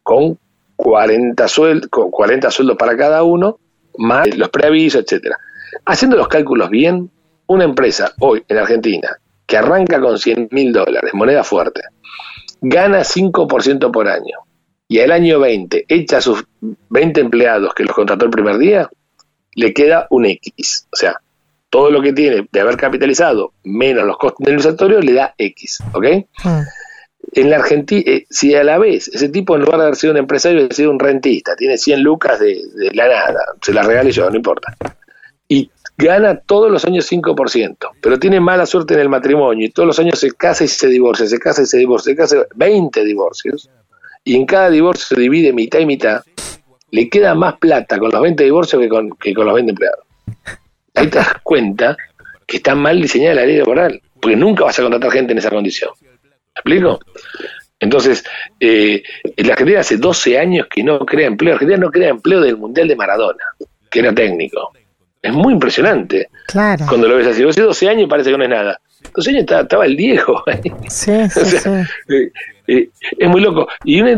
con 0.02 0.38
40, 0.76 1.46
sueldos, 1.46 1.90
40 1.90 2.50
sueldos 2.50 2.76
para 2.78 2.96
cada 2.96 3.22
uno, 3.22 3.58
más 3.98 4.34
los 4.36 4.48
preavisos, 4.48 5.02
etcétera. 5.02 5.36
Haciendo 5.84 6.16
los 6.16 6.28
cálculos 6.28 6.70
bien, 6.70 7.10
una 7.46 7.64
empresa 7.64 8.12
hoy 8.20 8.42
en 8.48 8.58
Argentina 8.58 9.18
que 9.46 9.58
arranca 9.58 10.00
con 10.00 10.18
100 10.18 10.48
mil 10.52 10.72
dólares, 10.72 11.12
moneda 11.12 11.44
fuerte, 11.44 11.82
gana 12.62 13.00
5% 13.00 13.90
por 13.90 14.08
año 14.08 14.38
y 14.90 14.98
al 14.98 15.12
año 15.12 15.38
20 15.38 15.84
echa 15.86 16.18
a 16.18 16.20
sus 16.20 16.44
20 16.60 17.20
empleados 17.20 17.74
que 17.74 17.84
los 17.84 17.94
contrató 17.94 18.24
el 18.24 18.32
primer 18.32 18.58
día, 18.58 18.90
le 19.54 19.72
queda 19.72 20.08
un 20.10 20.26
X. 20.26 20.88
O 20.92 20.96
sea, 20.96 21.16
todo 21.70 21.92
lo 21.92 22.02
que 22.02 22.12
tiene 22.12 22.48
de 22.50 22.60
haber 22.60 22.76
capitalizado 22.76 23.52
menos 23.62 24.04
los 24.04 24.18
costos 24.18 24.40
indemnizatorios 24.40 25.04
le 25.04 25.12
da 25.12 25.32
X, 25.38 25.78
¿ok? 25.92 26.06
Ah. 26.42 26.64
En 27.34 27.50
la 27.50 27.58
Argentina, 27.58 28.02
eh, 28.04 28.26
si 28.28 28.52
a 28.56 28.64
la 28.64 28.78
vez 28.78 29.06
ese 29.06 29.28
tipo 29.28 29.54
en 29.54 29.62
lugar 29.62 29.78
de 29.78 29.84
haber 29.84 29.96
sido 29.96 30.12
un 30.12 30.18
empresario, 30.18 30.66
ha 30.68 30.74
sido 30.74 30.90
un 30.90 30.98
rentista, 30.98 31.54
tiene 31.54 31.78
100 31.78 32.02
lucas 32.02 32.40
de, 32.40 32.60
la 32.92 33.06
nada, 33.06 33.44
se 33.62 33.72
la 33.72 33.82
regale 33.82 34.10
yo, 34.10 34.28
no 34.28 34.34
importa, 34.34 34.76
y 35.46 35.70
gana 35.96 36.34
todos 36.34 36.68
los 36.68 36.84
años 36.84 37.08
5%, 37.08 37.76
pero 38.00 38.18
tiene 38.18 38.40
mala 38.40 38.66
suerte 38.66 38.94
en 38.94 39.00
el 39.00 39.08
matrimonio 39.08 39.66
y 39.66 39.70
todos 39.70 39.86
los 39.86 40.00
años 40.00 40.18
se 40.18 40.32
casa 40.32 40.64
y 40.64 40.68
se 40.68 40.88
divorcia, 40.88 41.28
se 41.28 41.38
casa 41.38 41.62
y 41.62 41.66
se 41.66 41.78
divorcia, 41.78 42.10
se 42.10 42.16
casa 42.16 42.46
20 42.56 43.04
divorcios, 43.04 43.70
y 44.24 44.36
en 44.36 44.46
cada 44.46 44.70
divorcio 44.70 45.16
se 45.16 45.20
divide 45.20 45.52
mitad 45.52 45.78
y 45.80 45.86
mitad, 45.86 46.22
le 46.90 47.08
queda 47.08 47.34
más 47.34 47.56
plata 47.58 47.98
con 47.98 48.10
los 48.10 48.20
20 48.20 48.44
divorcios 48.44 48.82
que 48.82 48.88
con, 48.88 49.10
que 49.16 49.34
con 49.34 49.46
los 49.46 49.54
20 49.54 49.70
empleados 49.70 50.04
ahí 50.94 51.08
te 51.08 51.18
das 51.18 51.34
cuenta 51.42 51.96
que 52.46 52.58
está 52.58 52.74
mal 52.74 53.00
diseñada 53.00 53.36
la 53.36 53.46
ley 53.46 53.56
laboral, 53.56 54.00
porque 54.20 54.36
nunca 54.36 54.64
vas 54.64 54.78
a 54.78 54.82
contratar 54.82 55.10
gente 55.12 55.32
en 55.32 55.38
esa 55.38 55.50
condición. 55.50 55.90
¿Me 56.02 56.50
explico? 56.54 57.00
Entonces, 57.78 58.24
eh, 58.58 59.02
la 59.36 59.52
Argentina 59.52 59.80
hace 59.80 59.96
12 59.96 60.38
años 60.38 60.66
que 60.68 60.82
no 60.82 60.98
crea 61.06 61.28
empleo. 61.28 61.50
La 61.50 61.54
Argentina 61.54 61.78
no 61.78 61.90
crea 61.90 62.08
empleo 62.10 62.40
del 62.40 62.56
Mundial 62.56 62.88
de 62.88 62.96
Maradona, 62.96 63.44
que 63.90 64.00
era 64.00 64.14
técnico. 64.14 64.72
Es 65.22 65.32
muy 65.32 65.54
impresionante. 65.54 66.28
Claro. 66.46 66.84
Cuando 66.88 67.08
lo 67.08 67.16
ves 67.16 67.28
así, 67.28 67.44
vos 67.44 67.56
hace 67.56 67.62
12 67.62 67.88
años 67.88 68.02
y 68.04 68.06
parece 68.06 68.30
que 68.30 68.38
no 68.38 68.44
es 68.44 68.50
nada. 68.50 68.80
12 69.14 69.30
años 69.30 69.44
estaba, 69.48 69.86
el 69.86 69.96
viejo. 69.96 70.42
Sí, 70.88 71.12
sí, 71.30 71.44
sí. 72.08 72.30
Eh, 72.70 72.78
eh, 72.78 72.90
es 73.18 73.28
muy 73.28 73.40
loco. 73.40 73.66
Y 73.84 74.00
una, 74.00 74.14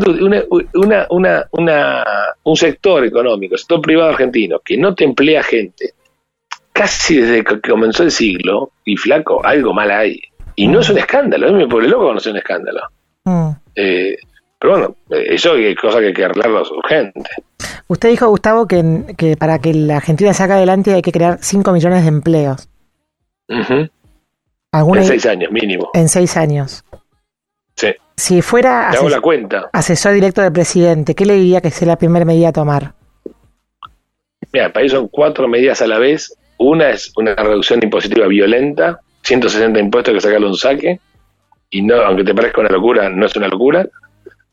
una, 0.73 1.07
una, 1.09 1.47
una, 1.51 2.03
un 2.43 2.55
sector 2.55 3.03
económico, 3.03 3.57
sector 3.57 3.81
privado 3.81 4.11
argentino, 4.11 4.59
que 4.59 4.77
no 4.77 4.93
te 4.93 5.05
emplea 5.05 5.41
gente, 5.41 5.93
casi 6.71 7.21
desde 7.21 7.43
que 7.43 7.59
comenzó 7.61 8.03
el 8.03 8.11
siglo, 8.11 8.71
y 8.85 8.95
flaco, 8.95 9.43
algo 9.43 9.73
mal 9.73 9.89
hay. 9.89 10.21
Y 10.55 10.67
no 10.67 10.81
es 10.81 10.89
un 10.89 10.99
escándalo, 10.99 11.47
a 11.47 11.51
mí 11.51 11.57
me 11.57 11.67
pone 11.67 11.87
loco 11.87 12.11
no 12.11 12.19
es 12.19 12.27
un 12.27 12.37
escándalo. 12.37 12.81
Mm. 13.25 13.49
Eh, 13.75 14.17
pero 14.59 14.73
bueno, 14.73 14.95
eso 15.09 15.55
es 15.55 15.75
cosa 15.75 15.99
que 15.99 16.07
hay 16.07 16.13
que 16.13 16.23
arreglarlo 16.23 16.61
urgente. 16.61 17.21
Usted 17.87 18.09
dijo, 18.09 18.29
Gustavo, 18.29 18.67
que, 18.67 19.15
que 19.17 19.35
para 19.35 19.57
que 19.59 19.73
la 19.73 19.97
Argentina 19.97 20.31
saque 20.33 20.53
adelante 20.53 20.93
hay 20.93 21.01
que 21.01 21.11
crear 21.11 21.39
5 21.41 21.71
millones 21.71 22.03
de 22.03 22.09
empleos. 22.09 22.69
en 23.49 25.03
seis 25.03 25.25
años, 25.25 25.51
mínimo. 25.51 25.89
En 25.93 26.07
seis 26.07 26.37
años. 26.37 26.85
Sí. 27.87 27.95
Si 28.15 28.41
fuera 28.41 28.89
asesor, 28.89 29.11
la 29.11 29.21
cuenta. 29.21 29.69
asesor 29.73 30.13
directo 30.13 30.41
del 30.41 30.53
presidente, 30.53 31.15
¿qué 31.15 31.25
le 31.25 31.33
diría 31.33 31.61
que 31.61 31.71
sea 31.71 31.87
la 31.87 31.97
primera 31.97 32.23
medida 32.23 32.49
a 32.49 32.53
tomar? 32.53 32.93
Mira, 34.51 34.67
el 34.67 34.71
país 34.71 34.91
son 34.91 35.07
cuatro 35.07 35.47
medidas 35.47 35.81
a 35.81 35.87
la 35.87 35.97
vez 35.97 36.37
una 36.57 36.91
es 36.91 37.11
una 37.17 37.35
reducción 37.35 37.79
impositiva 37.83 38.27
violenta, 38.27 38.99
160 39.23 39.79
impuestos 39.79 40.13
que 40.13 40.21
sacarle 40.21 40.47
un 40.47 40.55
saque, 40.55 40.99
y 41.69 41.81
no, 41.81 41.95
aunque 41.95 42.23
te 42.23 42.33
parezca 42.33 42.61
una 42.61 42.69
locura, 42.69 43.09
no 43.09 43.25
es 43.25 43.35
una 43.35 43.47
locura. 43.47 43.87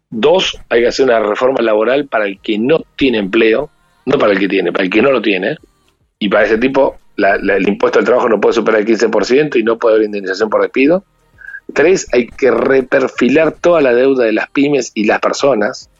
Dos, 0.08 0.58
hay 0.68 0.80
que 0.82 0.88
hacer 0.88 1.04
una 1.04 1.20
reforma 1.20 1.60
laboral 1.60 2.06
para 2.06 2.26
el 2.26 2.40
que 2.40 2.58
no 2.58 2.80
tiene 2.96 3.18
empleo, 3.18 3.70
no 4.06 4.18
para 4.18 4.32
el 4.32 4.38
que 4.38 4.48
tiene, 4.48 4.72
para 4.72 4.84
el 4.84 4.90
que 4.90 5.02
no 5.02 5.12
lo 5.12 5.20
tiene, 5.20 5.56
y 6.18 6.28
para 6.28 6.46
ese 6.46 6.58
tipo 6.58 6.96
el 7.16 7.68
impuesto 7.68 7.98
al 7.98 8.04
trabajo 8.04 8.28
no 8.28 8.40
puede 8.40 8.54
superar 8.54 8.80
el 8.80 8.86
15% 8.86 9.56
y 9.56 9.62
no 9.62 9.78
puede 9.78 9.96
haber 9.96 10.06
indemnización 10.06 10.48
por 10.48 10.62
despido. 10.62 11.04
Tres, 11.74 12.08
hay 12.12 12.26
que 12.26 12.50
reperfilar 12.50 13.52
toda 13.52 13.80
la 13.80 13.94
deuda 13.94 14.24
de 14.24 14.32
las 14.32 14.48
pymes 14.50 14.92
y 14.94 15.04
las 15.04 15.20
personas. 15.20 15.90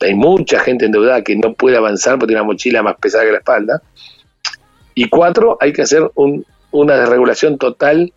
Hay 0.00 0.14
mucha 0.14 0.58
gente 0.60 0.86
endeudada 0.86 1.22
que 1.22 1.36
no 1.36 1.54
puede 1.54 1.76
avanzar 1.76 2.14
porque 2.14 2.28
tiene 2.28 2.40
una 2.40 2.52
mochila 2.52 2.82
más 2.82 2.96
pesada 2.96 3.24
que 3.24 3.32
la 3.32 3.38
espalda. 3.38 3.82
Y 4.94 5.08
cuatro, 5.08 5.56
hay 5.60 5.72
que 5.72 5.82
hacer 5.82 6.10
una 6.70 6.96
desregulación 6.96 7.58
total 7.58 8.12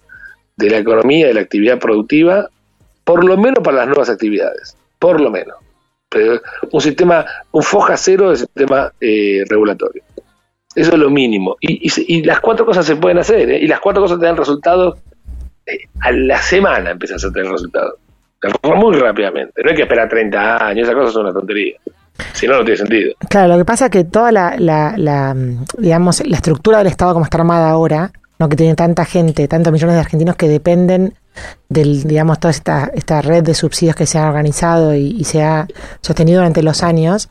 de 0.58 0.70
la 0.70 0.78
economía, 0.78 1.28
de 1.28 1.34
la 1.34 1.42
actividad 1.42 1.80
productiva, 1.80 2.50
por 3.04 3.24
lo 3.24 3.38
menos 3.38 3.64
para 3.64 3.78
las 3.78 3.88
nuevas 3.88 4.10
actividades, 4.10 4.76
por 5.00 5.22
lo 5.22 5.30
menos. 5.30 5.56
un 6.72 6.82
sistema, 6.82 7.26
un 7.52 7.62
foja 7.62 7.98
cero 7.98 8.32
de 8.32 8.38
sistema 8.38 8.92
eh, 9.00 9.44
regulatorio. 9.48 10.04
Eso 10.76 10.92
es 10.92 10.98
lo 10.98 11.10
mínimo. 11.10 11.56
Y, 11.62 12.24
las 12.24 12.42
cuatro 12.42 12.66
cosas 12.66 12.86
se 12.86 12.96
pueden 12.98 13.18
hacer, 13.18 13.50
¿eh? 13.50 13.60
y 13.60 13.68
las 13.68 13.80
cuatro 13.80 14.02
cosas 14.02 14.20
te 14.20 14.26
dan 14.26 14.38
resultados 14.38 14.98
a 16.02 16.12
la 16.12 16.38
semana 16.38 16.92
empiezas 16.92 17.24
a 17.24 17.32
tener 17.32 17.52
resultados. 17.52 17.96
Muy 18.64 18.98
rápidamente. 18.98 19.64
No 19.64 19.70
hay 19.70 19.76
que 19.76 19.84
esperar 19.84 20.08
30 20.08 20.68
años, 20.68 20.84
esas 20.84 20.96
cosas 20.96 21.14
son 21.14 21.24
una 21.24 21.34
tontería. 21.34 21.78
Si 22.34 22.48
no, 22.48 22.58
no 22.58 22.64
tiene 22.64 22.78
sentido. 22.78 23.14
Claro, 23.30 23.54
lo 23.54 23.58
que 23.58 23.66
pasa 23.66 23.86
es 23.86 23.92
que 23.92 24.04
toda 24.04 24.32
la, 24.32 25.36
digamos, 25.78 26.26
la 26.26 26.36
estructura 26.36 26.80
del 26.80 26.88
Estado 26.88 27.14
como 27.14 27.26
está 27.26 27.38
armada 27.38 27.70
ahora, 27.70 28.12
¿no? 28.40 28.50
que 28.50 28.56
tiene 28.56 28.76
tanta 28.76 29.06
gente, 29.06 29.48
tantos 29.48 29.74
millones 29.74 29.96
de 29.96 30.02
argentinos 30.02 30.36
que 30.36 30.48
dependen 30.48 31.16
del, 31.68 32.04
digamos, 32.04 32.40
toda 32.40 32.52
esta, 32.52 32.92
esta 32.94 33.22
red 33.22 33.44
de 33.44 33.54
subsidios 33.54 33.96
que 33.96 34.06
se 34.06 34.18
ha 34.18 34.28
organizado 34.28 34.96
y, 34.96 35.24
se 35.26 35.44
ha 35.44 35.68
sostenido 36.02 36.40
durante 36.40 36.64
los 36.64 36.84
años, 36.84 37.30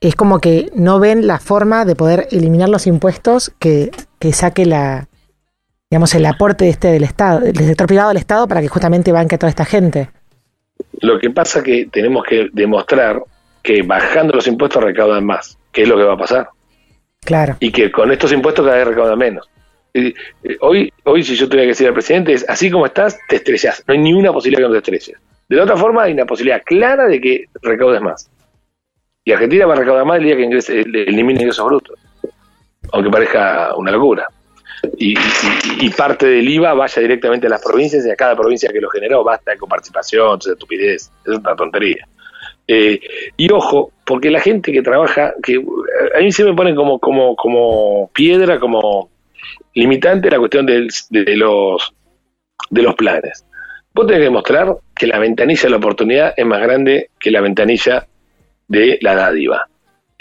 es 0.00 0.16
como 0.16 0.40
que 0.40 0.70
no 0.74 0.98
ven 0.98 1.26
la 1.26 1.38
forma 1.38 1.84
de 1.84 1.94
poder 1.94 2.26
eliminar 2.32 2.68
los 2.68 2.86
impuestos 2.86 3.52
que, 3.60 3.90
que 4.18 4.32
saque 4.32 4.66
la, 4.66 5.09
digamos, 5.90 6.14
el 6.14 6.24
aporte 6.24 6.68
este 6.68 6.88
del 6.88 7.02
Estado, 7.02 7.40
del 7.40 7.56
sector 7.56 7.88
privado 7.88 8.10
del 8.10 8.18
Estado 8.18 8.46
para 8.46 8.60
que 8.60 8.68
justamente 8.68 9.10
banque 9.10 9.34
a 9.34 9.38
toda 9.38 9.50
esta 9.50 9.64
gente. 9.64 10.08
Lo 11.00 11.18
que 11.18 11.30
pasa 11.30 11.62
que 11.62 11.88
tenemos 11.90 12.24
que 12.24 12.48
demostrar 12.52 13.22
que 13.62 13.82
bajando 13.82 14.34
los 14.34 14.46
impuestos 14.46 14.82
recaudan 14.82 15.26
más, 15.26 15.58
que 15.72 15.82
es 15.82 15.88
lo 15.88 15.96
que 15.96 16.04
va 16.04 16.14
a 16.14 16.16
pasar. 16.16 16.48
Claro. 17.24 17.56
Y 17.58 17.72
que 17.72 17.90
con 17.90 18.12
estos 18.12 18.32
impuestos 18.32 18.64
cada 18.64 18.78
vez 18.78 18.86
recaudan 18.86 19.18
menos. 19.18 19.50
Eh, 19.92 20.14
hoy, 20.60 20.92
hoy, 21.04 21.24
si 21.24 21.34
yo 21.34 21.48
tuviera 21.48 21.64
que 21.64 21.70
decir 21.70 21.88
al 21.88 21.94
presidente, 21.94 22.34
es 22.34 22.48
así 22.48 22.70
como 22.70 22.86
estás, 22.86 23.18
te 23.28 23.36
estrellas. 23.36 23.82
No 23.88 23.92
hay 23.92 23.98
ni 23.98 24.12
una 24.14 24.32
posibilidad 24.32 24.62
que 24.62 24.68
no 24.68 24.80
te 24.80 24.92
estrelles. 24.94 25.20
De 25.48 25.56
la 25.56 25.64
otra 25.64 25.76
forma, 25.76 26.04
hay 26.04 26.12
una 26.12 26.24
posibilidad 26.24 26.62
clara 26.64 27.08
de 27.08 27.20
que 27.20 27.46
recaudes 27.62 28.00
más. 28.00 28.30
Y 29.24 29.32
Argentina 29.32 29.66
va 29.66 29.74
a 29.74 29.78
recaudar 29.78 30.04
más 30.06 30.18
el 30.18 30.24
día 30.24 30.36
que 30.36 30.44
elimine 31.02 31.40
ingresos 31.40 31.66
brutos. 31.66 31.98
Aunque 32.92 33.10
parezca 33.10 33.74
una 33.76 33.90
locura. 33.90 34.28
Y, 34.96 35.14
y, 35.80 35.90
parte 35.90 36.26
del 36.26 36.48
IVA 36.48 36.72
vaya 36.74 37.02
directamente 37.02 37.46
a 37.46 37.50
las 37.50 37.62
provincias 37.62 38.06
y 38.06 38.10
a 38.10 38.16
cada 38.16 38.36
provincia 38.36 38.70
que 38.72 38.80
lo 38.80 38.88
generó. 38.88 39.22
Basta 39.22 39.50
de 39.50 39.58
coparticipación, 39.58 40.38
de 40.38 40.52
estupidez. 40.52 41.10
Es 41.24 41.36
una 41.36 41.54
tontería. 41.54 42.06
Eh, 42.72 43.00
y 43.36 43.50
ojo, 43.50 43.92
porque 44.04 44.30
la 44.30 44.40
gente 44.40 44.72
que 44.72 44.80
trabaja, 44.80 45.34
que 45.42 45.54
eh, 45.54 45.62
a 46.16 46.20
mí 46.20 46.30
se 46.30 46.44
me 46.44 46.54
pone 46.54 46.72
como, 46.72 48.10
piedra, 48.14 48.60
como 48.60 49.10
limitante 49.74 50.30
la 50.30 50.38
cuestión 50.38 50.66
de, 50.66 50.88
los, 51.10 51.92
de 52.70 52.82
los 52.82 52.94
planes. 52.94 53.44
Vos 53.92 54.06
tenés 54.06 54.20
que 54.20 54.24
demostrar 54.24 54.76
que 54.94 55.08
la 55.08 55.18
ventanilla 55.18 55.62
de 55.64 55.70
la 55.70 55.76
oportunidad 55.78 56.34
es 56.36 56.46
más 56.46 56.60
grande 56.60 57.10
que 57.18 57.32
la 57.32 57.40
ventanilla 57.40 58.06
de 58.68 58.98
la 59.00 59.16
dádiva. 59.16 59.68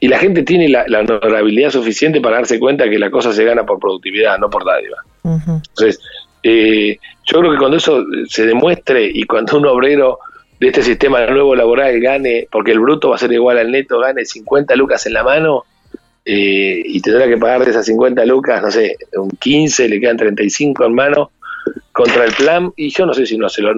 Y 0.01 0.07
la 0.07 0.19
gente 0.19 0.43
tiene 0.43 0.69
la, 0.69 0.85
honorabilidad 0.99 1.71
suficiente 1.71 2.21
para 2.21 2.37
darse 2.37 2.59
cuenta 2.59 2.89
que 2.89 2.97
la 2.97 3.11
cosa 3.11 3.33
se 3.33 3.43
gana 3.43 3.65
por 3.65 3.79
productividad, 3.79 4.37
no 4.37 4.49
por 4.49 4.65
dádiva. 4.65 4.97
Entonces, 5.23 5.99
eh, 6.43 6.97
yo 7.25 7.39
creo 7.39 7.51
que 7.51 7.57
cuando 7.57 7.77
eso 7.77 8.03
se 8.27 8.45
demuestre 8.45 9.09
y 9.13 9.23
cuando 9.23 9.57
un 9.57 9.65
obrero 9.65 10.19
de 10.59 10.67
este 10.67 10.83
sistema 10.83 11.25
nuevo 11.27 11.55
laboral 11.55 11.99
gane, 11.99 12.47
porque 12.51 12.71
el 12.71 12.79
bruto 12.79 13.09
va 13.09 13.15
a 13.15 13.19
ser 13.19 13.31
igual 13.31 13.57
al 13.57 13.71
neto, 13.71 13.99
gane 13.99 14.25
50 14.25 14.75
lucas 14.75 15.05
en 15.05 15.13
la 15.13 15.23
mano 15.23 15.63
eh, 16.23 16.81
y 16.85 17.01
tendrá 17.01 17.27
que 17.27 17.37
pagar 17.37 17.63
de 17.65 17.71
esas 17.71 17.85
50 17.85 18.25
lucas, 18.25 18.61
no 18.61 18.71
sé, 18.71 18.97
un 19.17 19.31
15, 19.31 19.89
le 19.89 19.99
quedan 19.99 20.17
35 20.17 20.85
en 20.85 20.93
mano 20.93 21.31
contra 21.91 22.25
el 22.25 22.33
plan 22.33 22.71
y 22.75 22.89
yo 22.89 23.05
no 23.05 23.13
sé 23.13 23.25
si 23.25 23.37
no 23.37 23.49
se 23.49 23.61
lo... 23.61 23.73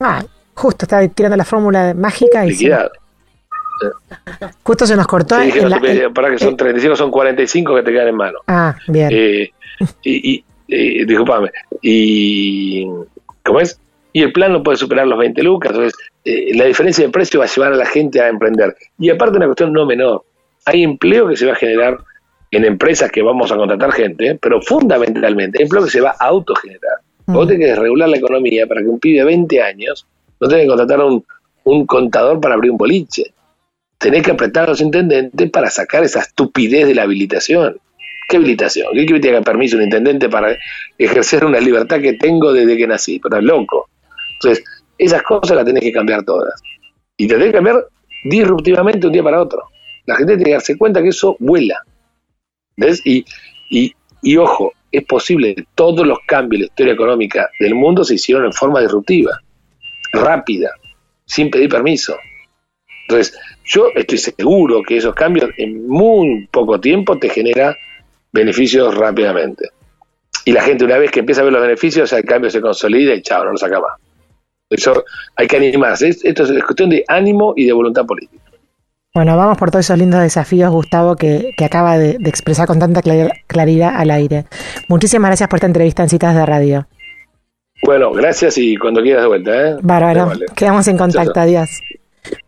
Ah, 0.00 0.24
Justo, 0.60 0.84
estaba 0.84 1.08
tirando 1.08 1.38
la 1.38 1.44
fórmula 1.44 1.94
mágica 1.94 2.44
y... 2.44 2.50
Liquidado. 2.50 2.90
Justo 4.62 4.86
se 4.86 4.96
nos 4.96 5.06
cortó. 5.06 5.38
Sí, 5.38 5.46
dije, 5.46 5.58
en 5.58 5.64
no 5.64 5.70
la- 5.70 5.80
te 5.80 6.04
en- 6.04 6.14
para 6.14 6.30
que 6.30 6.38
son 6.38 6.54
eh, 6.54 6.56
35, 6.56 6.96
son 6.96 7.10
45 7.10 7.74
que 7.76 7.82
te 7.82 7.92
quedan 7.92 8.08
en 8.08 8.16
mano. 8.16 8.38
ah, 8.46 8.76
bien. 8.88 9.08
Eh, 9.12 9.50
y, 10.04 10.30
y 10.32 10.44
eh, 10.68 11.04
disculpame. 11.06 11.50
Y, 11.82 12.86
¿cómo 13.44 13.60
es? 13.60 13.78
Y 14.12 14.22
el 14.22 14.32
plan 14.32 14.52
no 14.52 14.62
puede 14.62 14.76
superar 14.76 15.06
los 15.06 15.18
20 15.18 15.42
lucas. 15.42 15.70
Entonces, 15.72 15.94
eh, 16.24 16.50
la 16.56 16.64
diferencia 16.64 17.04
de 17.04 17.10
precio 17.12 17.40
va 17.40 17.46
a 17.46 17.48
llevar 17.48 17.72
a 17.72 17.76
la 17.76 17.86
gente 17.86 18.20
a 18.20 18.28
emprender. 18.28 18.74
Y 18.98 19.10
aparte, 19.10 19.36
una 19.36 19.46
cuestión 19.46 19.72
no 19.72 19.86
menor. 19.86 20.24
Hay 20.66 20.82
empleo 20.82 21.28
que 21.28 21.36
se 21.36 21.46
va 21.46 21.52
a 21.52 21.56
generar 21.56 21.98
en 22.50 22.64
empresas 22.64 23.10
que 23.12 23.22
vamos 23.22 23.50
a 23.52 23.56
contratar 23.56 23.92
gente, 23.92 24.36
pero 24.42 24.60
fundamentalmente, 24.60 25.62
empleo 25.62 25.84
que 25.84 25.90
se 25.90 26.00
va 26.00 26.14
a 26.18 26.26
autogenerar. 26.26 26.98
Vos 27.26 27.46
Mm. 27.46 27.48
tenés 27.48 27.68
que 27.74 27.80
regular 27.80 28.08
la 28.08 28.16
economía 28.16 28.66
para 28.66 28.80
que 28.80 28.88
un 28.88 28.98
pibe 28.98 29.20
de 29.20 29.24
20 29.24 29.62
años 29.62 30.04
no 30.40 30.48
tenga 30.48 30.62
que 30.62 30.68
contratar 30.68 31.00
a 31.00 31.04
un, 31.06 31.24
un 31.64 31.86
contador 31.86 32.40
para 32.40 32.54
abrir 32.56 32.72
un 32.72 32.76
boliche. 32.76 33.32
Tenés 34.00 34.22
que 34.22 34.30
apretar 34.30 34.64
a 34.64 34.70
los 34.70 34.80
intendentes 34.80 35.50
para 35.50 35.70
sacar 35.70 36.02
esa 36.02 36.20
estupidez 36.20 36.86
de 36.86 36.94
la 36.94 37.02
habilitación. 37.02 37.76
¿Qué 38.28 38.36
habilitación? 38.38 38.88
¿Qué 38.94 39.04
que 39.04 39.20
tenga 39.20 39.42
permiso 39.42 39.76
un 39.76 39.82
intendente 39.82 40.28
para 40.28 40.56
ejercer 40.96 41.44
una 41.44 41.60
libertad 41.60 42.00
que 42.00 42.14
tengo 42.14 42.52
desde 42.52 42.76
que 42.78 42.86
nací? 42.86 43.18
Pero 43.18 43.36
es 43.36 43.44
loco. 43.44 43.90
Entonces, 44.34 44.64
esas 44.96 45.22
cosas 45.22 45.56
las 45.56 45.66
tenés 45.66 45.82
que 45.82 45.92
cambiar 45.92 46.24
todas. 46.24 46.60
Y 47.16 47.28
te 47.28 47.34
tenés 47.34 47.48
que 47.48 47.54
cambiar 47.54 47.84
disruptivamente 48.24 49.06
un 49.06 49.12
día 49.12 49.22
para 49.22 49.42
otro. 49.42 49.64
La 50.06 50.16
gente 50.16 50.34
tiene 50.36 50.44
que 50.44 50.54
darse 50.54 50.78
cuenta 50.78 51.02
que 51.02 51.08
eso 51.08 51.36
vuela. 51.38 51.82
¿Ves? 52.76 53.02
Y, 53.04 53.24
y, 53.68 53.92
y 54.22 54.36
ojo, 54.38 54.72
es 54.90 55.04
posible, 55.04 55.54
todos 55.74 56.06
los 56.06 56.18
cambios 56.26 56.58
en 56.58 56.60
la 56.62 56.66
historia 56.66 56.94
económica 56.94 57.50
del 57.60 57.74
mundo 57.74 58.02
se 58.02 58.14
hicieron 58.14 58.46
en 58.46 58.52
forma 58.52 58.80
disruptiva, 58.80 59.38
rápida, 60.12 60.70
sin 61.26 61.50
pedir 61.50 61.68
permiso. 61.68 62.16
Entonces, 63.10 63.36
yo 63.64 63.88
estoy 63.94 64.18
seguro 64.18 64.82
que 64.82 64.96
esos 64.98 65.14
cambios 65.14 65.50
en 65.56 65.86
muy 65.88 66.46
poco 66.50 66.80
tiempo 66.80 67.18
te 67.18 67.28
genera 67.28 67.76
beneficios 68.32 68.94
rápidamente. 68.96 69.68
Y 70.44 70.52
la 70.52 70.62
gente 70.62 70.84
una 70.84 70.96
vez 70.96 71.10
que 71.10 71.20
empieza 71.20 71.40
a 71.40 71.44
ver 71.44 71.52
los 71.52 71.62
beneficios, 71.62 72.12
el 72.12 72.24
cambio 72.24 72.50
se 72.50 72.60
consolida 72.60 73.14
y 73.14 73.22
chao, 73.22 73.44
no 73.44 73.52
lo 73.52 73.58
saca 73.58 73.80
más. 73.80 73.92
Eso 74.70 75.04
hay 75.36 75.46
que 75.48 75.56
animarse. 75.56 76.08
Es- 76.08 76.24
Esto 76.24 76.44
es 76.44 76.62
cuestión 76.64 76.90
de 76.90 77.04
ánimo 77.08 77.52
y 77.56 77.66
de 77.66 77.72
voluntad 77.72 78.06
política. 78.06 78.44
Bueno, 79.12 79.36
vamos 79.36 79.58
por 79.58 79.72
todos 79.72 79.84
esos 79.84 79.98
lindos 79.98 80.20
desafíos, 80.22 80.70
Gustavo, 80.70 81.16
que, 81.16 81.50
que 81.56 81.64
acaba 81.64 81.98
de, 81.98 82.16
de 82.18 82.30
expresar 82.30 82.68
con 82.68 82.78
tanta 82.78 83.02
clar- 83.02 83.32
claridad 83.48 83.92
al 83.96 84.12
aire. 84.12 84.44
Muchísimas 84.88 85.30
gracias 85.30 85.48
por 85.48 85.56
esta 85.56 85.66
entrevista 85.66 86.04
en 86.04 86.08
Citas 86.08 86.36
de 86.36 86.46
Radio. 86.46 86.86
Bueno, 87.82 88.12
gracias 88.12 88.56
y 88.58 88.76
cuando 88.76 89.02
quieras 89.02 89.22
de 89.22 89.28
vuelta. 89.28 89.70
¿eh? 89.70 89.76
Bárbaro, 89.82 90.26
Vale. 90.26 90.46
quedamos 90.54 90.86
en 90.86 90.96
contacto, 90.96 91.40
adiós. 91.40 91.70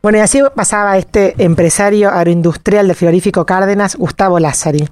Bueno, 0.02 0.18
y 0.18 0.20
así 0.20 0.40
pasaba 0.54 0.98
este 0.98 1.34
empresario 1.38 2.10
agroindustrial 2.10 2.88
de 2.88 2.94
frigorífico 2.94 3.46
Cárdenas, 3.46 3.96
Gustavo 3.96 4.38
Lázari. 4.38 4.88